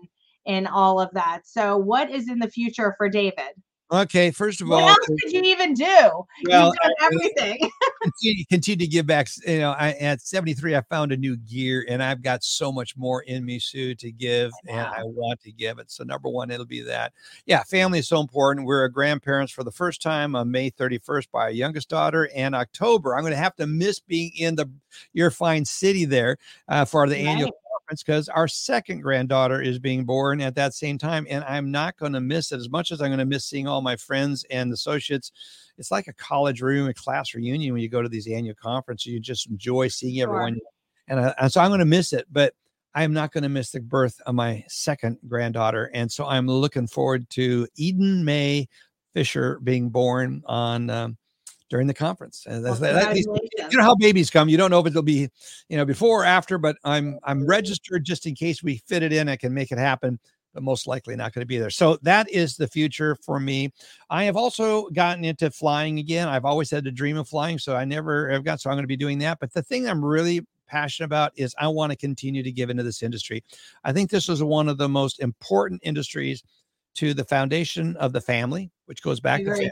in 0.44 0.66
all 0.66 1.00
of 1.00 1.10
that. 1.12 1.40
So, 1.44 1.76
what 1.76 2.10
is 2.10 2.28
in 2.28 2.38
the 2.38 2.50
future 2.50 2.94
for 2.98 3.08
David? 3.08 3.50
Okay, 3.92 4.32
first 4.32 4.60
of 4.60 4.68
what 4.68 4.82
all, 4.82 4.88
what 4.88 4.98
else 4.98 5.20
did 5.22 5.32
you 5.32 5.42
even 5.42 5.72
do? 5.72 5.84
Well, 6.48 6.66
You've 6.66 6.74
done 6.82 6.92
everything. 7.02 7.70
continue, 8.02 8.44
continue, 8.46 8.84
to 8.84 8.90
give 8.90 9.06
back. 9.06 9.28
You 9.46 9.60
know, 9.60 9.72
I, 9.78 9.90
at 9.92 10.20
73, 10.22 10.74
I 10.74 10.80
found 10.82 11.12
a 11.12 11.16
new 11.16 11.36
gear, 11.36 11.86
and 11.88 12.02
I've 12.02 12.20
got 12.20 12.42
so 12.42 12.72
much 12.72 12.96
more 12.96 13.22
in 13.22 13.44
me, 13.44 13.60
Sue, 13.60 13.94
to 13.94 14.10
give, 14.10 14.50
and 14.66 14.80
I 14.80 15.02
want 15.04 15.40
to 15.42 15.52
give 15.52 15.78
it. 15.78 15.92
So, 15.92 16.02
number 16.02 16.28
one, 16.28 16.50
it'll 16.50 16.66
be 16.66 16.82
that. 16.82 17.12
Yeah, 17.46 17.62
family 17.62 18.00
is 18.00 18.08
so 18.08 18.20
important. 18.20 18.66
We're 18.66 18.88
grandparents 18.88 19.52
for 19.52 19.62
the 19.62 19.70
first 19.70 20.02
time 20.02 20.34
on 20.34 20.50
May 20.50 20.72
31st 20.72 21.30
by 21.30 21.42
our 21.42 21.50
youngest 21.50 21.88
daughter, 21.88 22.28
and 22.34 22.56
October. 22.56 23.14
I'm 23.14 23.22
going 23.22 23.32
to 23.32 23.38
have 23.38 23.54
to 23.56 23.68
miss 23.68 24.00
being 24.00 24.32
in 24.36 24.56
the 24.56 24.68
your 25.12 25.30
fine 25.30 25.64
city 25.64 26.04
there 26.06 26.38
uh, 26.68 26.84
for 26.84 27.06
the 27.06 27.14
right. 27.14 27.26
annual 27.26 27.52
conference 27.86 28.02
because 28.02 28.28
our 28.28 28.48
second 28.48 29.00
granddaughter 29.00 29.60
is 29.60 29.78
being 29.78 30.04
born 30.04 30.40
at 30.40 30.54
that 30.56 30.74
same 30.74 30.98
time. 30.98 31.26
And 31.30 31.44
I'm 31.44 31.70
not 31.70 31.96
going 31.96 32.12
to 32.12 32.20
miss 32.20 32.52
it 32.52 32.56
as 32.56 32.68
much 32.68 32.90
as 32.90 33.00
I'm 33.00 33.08
going 33.08 33.18
to 33.18 33.24
miss 33.24 33.44
seeing 33.44 33.66
all 33.66 33.80
my 33.80 33.96
friends 33.96 34.44
and 34.50 34.72
associates. 34.72 35.32
It's 35.78 35.90
like 35.90 36.08
a 36.08 36.12
college 36.12 36.62
room, 36.62 36.88
a 36.88 36.94
class 36.94 37.34
reunion 37.34 37.72
when 37.72 37.82
you 37.82 37.88
go 37.88 38.02
to 38.02 38.08
these 38.08 38.26
annual 38.26 38.54
conferences. 38.60 39.06
You 39.06 39.20
just 39.20 39.48
enjoy 39.48 39.88
seeing 39.88 40.16
sure. 40.16 40.28
everyone. 40.28 40.58
And, 41.08 41.20
uh, 41.20 41.34
and 41.40 41.52
so 41.52 41.60
I'm 41.60 41.70
going 41.70 41.80
to 41.80 41.84
miss 41.84 42.12
it. 42.12 42.26
But 42.30 42.54
I 42.94 43.04
am 43.04 43.12
not 43.12 43.32
going 43.32 43.42
to 43.42 43.48
miss 43.48 43.70
the 43.70 43.80
birth 43.80 44.20
of 44.26 44.34
my 44.34 44.64
second 44.68 45.18
granddaughter. 45.28 45.90
And 45.92 46.10
so 46.10 46.26
I'm 46.26 46.46
looking 46.46 46.86
forward 46.86 47.28
to 47.30 47.68
Eden 47.76 48.24
May 48.24 48.68
Fisher 49.14 49.60
being 49.62 49.90
born 49.90 50.42
on 50.46 50.90
um, 50.90 51.16
during 51.68 51.86
the 51.86 51.94
conference. 51.94 52.44
And 52.46 52.62
well, 52.62 52.74
that, 52.76 53.16
you 53.16 53.78
know 53.78 53.82
how 53.82 53.94
babies 53.94 54.30
come. 54.30 54.48
You 54.48 54.56
don't 54.56 54.70
know 54.70 54.80
if 54.80 54.86
it'll 54.86 55.02
be, 55.02 55.28
you 55.68 55.76
know, 55.76 55.84
before 55.84 56.22
or 56.22 56.24
after, 56.24 56.58
but 56.58 56.76
I'm 56.84 57.18
I'm 57.24 57.46
registered 57.46 58.04
just 58.04 58.26
in 58.26 58.34
case 58.34 58.62
we 58.62 58.78
fit 58.86 59.02
it 59.02 59.12
in. 59.12 59.28
I 59.28 59.36
can 59.36 59.52
make 59.52 59.72
it 59.72 59.78
happen, 59.78 60.18
but 60.54 60.62
most 60.62 60.86
likely 60.86 61.16
not 61.16 61.32
going 61.32 61.42
to 61.42 61.46
be 61.46 61.58
there. 61.58 61.70
So 61.70 61.98
that 62.02 62.30
is 62.30 62.56
the 62.56 62.68
future 62.68 63.16
for 63.16 63.40
me. 63.40 63.72
I 64.10 64.24
have 64.24 64.36
also 64.36 64.88
gotten 64.90 65.24
into 65.24 65.50
flying 65.50 65.98
again. 65.98 66.28
I've 66.28 66.44
always 66.44 66.70
had 66.70 66.84
the 66.84 66.92
dream 66.92 67.16
of 67.16 67.28
flying, 67.28 67.58
so 67.58 67.76
I 67.76 67.84
never 67.84 68.30
have 68.30 68.44
got. 68.44 68.60
So 68.60 68.70
I'm 68.70 68.76
going 68.76 68.84
to 68.84 68.88
be 68.88 68.96
doing 68.96 69.18
that. 69.18 69.38
But 69.40 69.52
the 69.52 69.62
thing 69.62 69.88
I'm 69.88 70.04
really 70.04 70.46
passionate 70.68 71.06
about 71.06 71.32
is 71.36 71.54
I 71.58 71.68
want 71.68 71.92
to 71.92 71.96
continue 71.96 72.42
to 72.42 72.52
give 72.52 72.70
into 72.70 72.82
this 72.82 73.02
industry. 73.02 73.42
I 73.84 73.92
think 73.92 74.10
this 74.10 74.28
is 74.28 74.42
one 74.42 74.68
of 74.68 74.78
the 74.78 74.88
most 74.88 75.20
important 75.20 75.80
industries 75.84 76.42
to 76.96 77.14
the 77.14 77.24
foundation 77.24 77.96
of 77.96 78.12
the 78.12 78.20
family, 78.20 78.70
which 78.86 79.02
goes 79.02 79.20
back 79.20 79.40
to 79.44 79.50
family, 79.50 79.70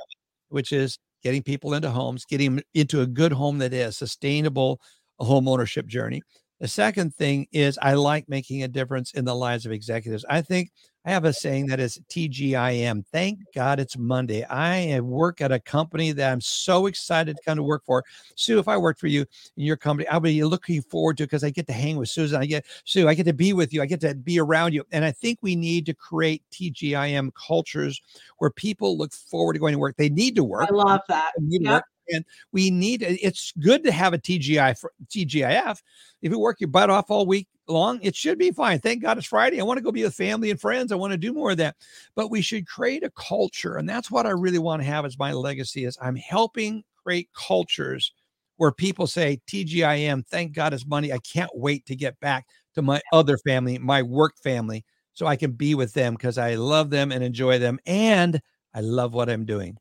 which 0.50 0.72
is 0.72 0.98
getting 1.24 1.42
people 1.42 1.74
into 1.74 1.90
homes, 1.90 2.24
getting 2.24 2.62
into 2.74 3.00
a 3.00 3.06
good 3.06 3.32
home 3.32 3.58
that 3.58 3.72
is 3.72 3.96
sustainable 3.96 4.80
home 5.18 5.48
ownership 5.48 5.86
journey. 5.86 6.22
The 6.60 6.68
second 6.68 7.14
thing 7.14 7.46
is 7.50 7.78
I 7.82 7.94
like 7.94 8.28
making 8.28 8.62
a 8.62 8.68
difference 8.68 9.12
in 9.12 9.24
the 9.24 9.34
lives 9.34 9.66
of 9.66 9.72
executives. 9.72 10.24
I 10.28 10.42
think 10.42 10.70
I 11.06 11.10
have 11.10 11.26
a 11.26 11.32
saying 11.34 11.66
that 11.66 11.80
is 11.80 12.00
TGIM. 12.08 13.04
Thank 13.06 13.40
God 13.54 13.78
it's 13.78 13.98
Monday. 13.98 14.42
I 14.44 14.92
uh, 14.92 15.02
work 15.02 15.42
at 15.42 15.52
a 15.52 15.60
company 15.60 16.12
that 16.12 16.32
I'm 16.32 16.40
so 16.40 16.86
excited 16.86 17.36
to 17.36 17.42
come 17.42 17.56
to 17.56 17.62
work 17.62 17.84
for. 17.84 18.02
Sue, 18.36 18.58
if 18.58 18.68
I 18.68 18.78
worked 18.78 19.00
for 19.00 19.06
you 19.06 19.26
in 19.56 19.64
your 19.64 19.76
company, 19.76 20.08
I'll 20.08 20.20
be 20.20 20.42
looking 20.44 20.80
forward 20.80 21.18
to 21.18 21.24
it 21.24 21.26
because 21.26 21.44
I 21.44 21.50
get 21.50 21.66
to 21.66 21.74
hang 21.74 21.98
with 21.98 22.08
Susan. 22.08 22.40
I 22.40 22.46
get 22.46 22.64
Sue, 22.84 23.06
I 23.06 23.12
get 23.12 23.24
to 23.24 23.34
be 23.34 23.52
with 23.52 23.74
you. 23.74 23.82
I 23.82 23.86
get 23.86 24.00
to 24.00 24.14
be 24.14 24.40
around 24.40 24.72
you. 24.72 24.84
And 24.92 25.04
I 25.04 25.10
think 25.10 25.38
we 25.42 25.56
need 25.56 25.84
to 25.86 25.94
create 25.94 26.42
TGIM 26.50 27.32
cultures 27.34 28.00
where 28.38 28.50
people 28.50 28.96
look 28.96 29.12
forward 29.12 29.52
to 29.52 29.58
going 29.58 29.74
to 29.74 29.78
work. 29.78 29.96
They 29.96 30.08
need 30.08 30.36
to 30.36 30.44
work. 30.44 30.68
I 30.70 30.72
love 30.72 31.00
that. 31.08 31.32
Yep 31.38 31.84
and 32.08 32.24
we 32.52 32.70
need 32.70 33.02
uh, 33.02 33.08
it's 33.22 33.52
good 33.60 33.84
to 33.84 33.92
have 33.92 34.14
a 34.14 34.18
TGI 34.18 34.78
for 34.78 34.92
TGIF. 35.08 35.78
If 36.22 36.32
you 36.32 36.38
work 36.38 36.60
your 36.60 36.68
butt 36.68 36.90
off 36.90 37.10
all 37.10 37.26
week 37.26 37.48
long, 37.68 38.00
it 38.02 38.14
should 38.16 38.38
be 38.38 38.50
fine. 38.50 38.78
Thank 38.78 39.02
God 39.02 39.18
it's 39.18 39.26
Friday. 39.26 39.60
I 39.60 39.64
want 39.64 39.78
to 39.78 39.82
go 39.82 39.92
be 39.92 40.04
with 40.04 40.14
family 40.14 40.50
and 40.50 40.60
friends. 40.60 40.92
I 40.92 40.96
want 40.96 41.12
to 41.12 41.18
do 41.18 41.32
more 41.32 41.52
of 41.52 41.56
that. 41.58 41.76
But 42.14 42.30
we 42.30 42.40
should 42.40 42.66
create 42.66 43.04
a 43.04 43.10
culture, 43.10 43.76
and 43.76 43.88
that's 43.88 44.10
what 44.10 44.26
I 44.26 44.30
really 44.30 44.58
want 44.58 44.82
to 44.82 44.86
have 44.88 45.04
as 45.04 45.18
my 45.18 45.32
legacy. 45.32 45.84
Is 45.84 45.98
I'm 46.00 46.16
helping 46.16 46.84
create 47.02 47.28
cultures 47.34 48.12
where 48.56 48.72
people 48.72 49.06
say 49.06 49.40
TGIM. 49.48 50.26
Thank 50.26 50.52
God 50.52 50.72
it's 50.72 50.86
money. 50.86 51.12
I 51.12 51.18
can't 51.18 51.50
wait 51.54 51.86
to 51.86 51.96
get 51.96 52.18
back 52.20 52.46
to 52.74 52.82
my 52.82 53.00
other 53.12 53.36
family, 53.38 53.78
my 53.78 54.02
work 54.02 54.34
family, 54.42 54.84
so 55.12 55.26
I 55.26 55.36
can 55.36 55.52
be 55.52 55.74
with 55.74 55.92
them 55.94 56.14
because 56.14 56.38
I 56.38 56.54
love 56.54 56.90
them 56.90 57.12
and 57.12 57.22
enjoy 57.22 57.58
them, 57.58 57.78
and 57.86 58.40
I 58.74 58.80
love 58.80 59.14
what 59.14 59.28
I'm 59.28 59.44
doing. 59.44 59.76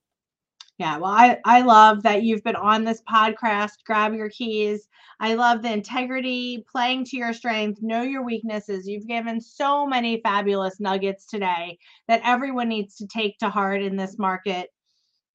Yeah, 0.80 0.98
well, 0.98 1.12
I, 1.12 1.38
I 1.46 1.62
love 1.62 2.02
that 2.04 2.24
you've 2.24 2.44
been 2.44 2.56
on 2.56 2.84
this 2.84 3.02
podcast. 3.08 3.84
Grab 3.86 4.14
your 4.16 4.30
keys. 4.30 4.88
I 5.20 5.36
love 5.36 5.62
the 5.62 5.72
integrity, 5.72 6.66
playing 6.70 7.06
to 7.06 7.18
your 7.18 7.32
strength, 7.32 7.82
know 7.82 8.02
your 8.02 8.26
weaknesses. 8.26 8.88
You've 8.88 9.08
given 9.08 9.40
so 9.40 9.86
many 9.86 10.20
fabulous 10.22 10.80
nuggets 10.80 11.28
today 11.28 11.78
that 12.08 12.22
everyone 12.24 12.70
needs 12.70 12.96
to 12.98 13.08
take 13.08 13.38
to 13.38 13.50
heart 13.50 13.84
in 13.84 13.96
this 13.96 14.18
market. 14.18 14.70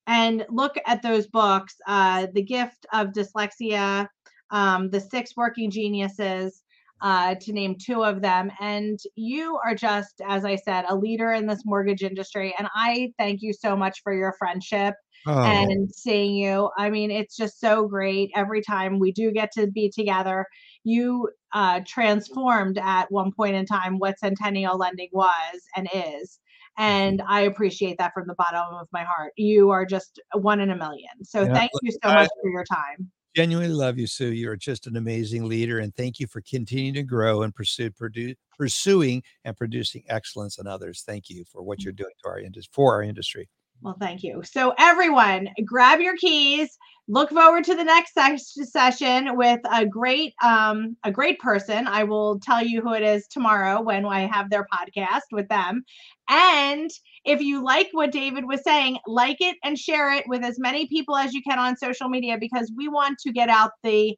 And 0.09 0.45
look 0.51 0.77
at 0.87 1.03
those 1.03 1.29
books 1.29 1.77
uh, 1.87 2.27
The 2.35 2.43
Gift 2.43 2.87
of 2.93 3.09
Dyslexia, 3.09 4.09
um, 4.51 4.91
The 4.91 5.01
Six 5.01 5.37
Working 5.37 5.71
Geniuses, 5.71 6.63
uh, 7.01 7.37
to 7.41 7.53
name 7.53 7.77
two 7.81 8.03
of 8.03 8.21
them. 8.21 8.51
And 8.61 8.99
you 9.15 9.59
are 9.65 9.75
just, 9.75 10.21
as 10.27 10.45
I 10.45 10.57
said, 10.57 10.85
a 10.89 10.97
leader 10.97 11.33
in 11.33 11.47
this 11.47 11.63
mortgage 11.65 12.03
industry. 12.03 12.55
And 12.59 12.69
I 12.75 13.13
thank 13.19 13.41
you 13.41 13.53
so 13.53 13.77
much 13.77 14.03
for 14.03 14.13
your 14.13 14.35
friendship 14.39 14.95
oh. 15.29 15.43
and 15.43 15.93
seeing 15.95 16.35
you. 16.35 16.71
I 16.77 16.91
mean, 16.91 17.11
it's 17.11 17.37
just 17.37 17.61
so 17.61 17.87
great 17.87 18.31
every 18.35 18.63
time 18.63 18.99
we 18.99 19.13
do 19.13 19.31
get 19.31 19.53
to 19.53 19.67
be 19.67 19.91
together. 19.91 20.47
You 20.85 21.29
uh, 21.53 21.81
transformed 21.87 22.79
at 22.79 23.11
one 23.11 23.33
point 23.33 23.55
in 23.55 23.67
time 23.67 23.99
what 23.99 24.19
Centennial 24.19 24.79
Lending 24.79 25.11
was 25.13 25.61
and 25.77 25.89
is. 25.93 26.41
And 26.79 27.23
I 27.29 27.43
appreciate 27.43 27.99
that 27.99 28.15
from 28.15 28.29
the 28.29 28.35
bottom 28.35 28.75
of 28.75 28.87
my 28.93 29.03
heart. 29.03 29.33
You 29.37 29.71
are 29.71 29.85
just 29.85 30.21
one 30.35 30.61
in 30.61 30.71
a 30.71 30.77
million. 30.77 31.11
So 31.25 31.43
yeah, 31.43 31.53
thank 31.53 31.71
you 31.83 31.91
so 31.91 31.99
much 32.09 32.29
for 32.41 32.51
your 32.51 32.65
time. 32.65 33.11
Genuinely 33.37 33.75
love 33.75 33.99
you, 33.99 34.07
Sue. 34.07 34.33
You're 34.33 34.57
just 34.57 34.87
an 34.87 34.97
amazing 34.97 35.45
leader, 35.45 35.81
and 35.81 35.95
thank 35.95 36.19
you 36.19 36.27
for 36.27 36.41
continuing 36.41 36.95
to 36.95 37.03
grow 37.03 37.43
and 37.43 37.55
pursue, 37.55 37.91
produce, 37.91 38.37
pursuing 38.57 39.23
and 39.45 39.57
producing 39.57 40.03
excellence 40.09 40.59
in 40.59 40.67
others. 40.67 41.03
Thank 41.07 41.29
you 41.29 41.45
for 41.45 41.63
what 41.63 41.85
you're 41.85 41.93
doing 41.93 42.11
to 42.23 42.31
our 42.31 42.41
industry 42.41 42.71
for 42.73 42.95
our 42.95 43.03
industry. 43.03 43.49
Well, 43.83 43.97
thank 44.01 44.23
you. 44.25 44.43
So, 44.45 44.75
everyone, 44.79 45.51
grab 45.65 46.01
your 46.01 46.17
keys. 46.17 46.77
Look 47.07 47.31
forward 47.31 47.65
to 47.65 47.75
the 47.75 47.85
next 47.85 48.13
session 48.15 49.37
with 49.37 49.61
a 49.71 49.87
great, 49.87 50.35
um, 50.45 50.97
a 51.05 51.11
great 51.11 51.39
person. 51.39 51.87
I 51.87 52.05
will 52.05 52.39
tell 52.41 52.63
you 52.63 52.83
who 52.83 52.93
it 52.93 53.03
is 53.03 53.27
tomorrow 53.29 53.81
when 53.81 54.05
I 54.05 54.27
have 54.27 54.51
their 54.51 54.67
podcast 54.71 55.23
with 55.33 55.49
them. 55.49 55.85
And 56.29 56.91
if 57.25 57.41
you 57.41 57.65
like 57.65 57.89
what 57.93 58.13
David 58.13 58.45
was 58.47 58.63
saying, 58.63 58.99
like 59.07 59.41
it 59.41 59.57
and 59.65 59.79
share 59.79 60.13
it 60.13 60.25
with 60.29 60.45
as 60.45 60.59
many 60.59 60.87
people 60.87 61.17
as 61.17 61.33
you 61.33 61.43
can 61.43 61.59
on 61.59 61.77
social 61.77 62.11
media 62.11 62.37
because 62.39 62.71
we 62.77 62.89
want 62.89 63.19
to 63.21 63.33
get 63.33 63.49
out 63.49 63.71
the 63.83 64.15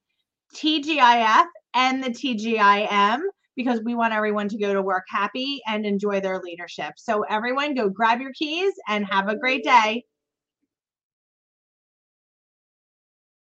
TGIF 0.56 1.46
and 1.74 2.02
the 2.02 2.10
TGIM 2.10 3.20
because 3.56 3.80
we 3.84 3.94
want 3.94 4.14
everyone 4.14 4.48
to 4.48 4.58
go 4.58 4.72
to 4.72 4.82
work 4.82 5.04
happy 5.08 5.60
and 5.66 5.84
enjoy 5.84 6.20
their 6.20 6.40
leadership. 6.40 6.94
So, 6.96 7.22
everyone, 7.22 7.74
go 7.74 7.88
grab 7.88 8.20
your 8.20 8.32
keys 8.32 8.72
and 8.88 9.06
have 9.06 9.28
a 9.28 9.36
great 9.36 9.64
day. 9.64 10.04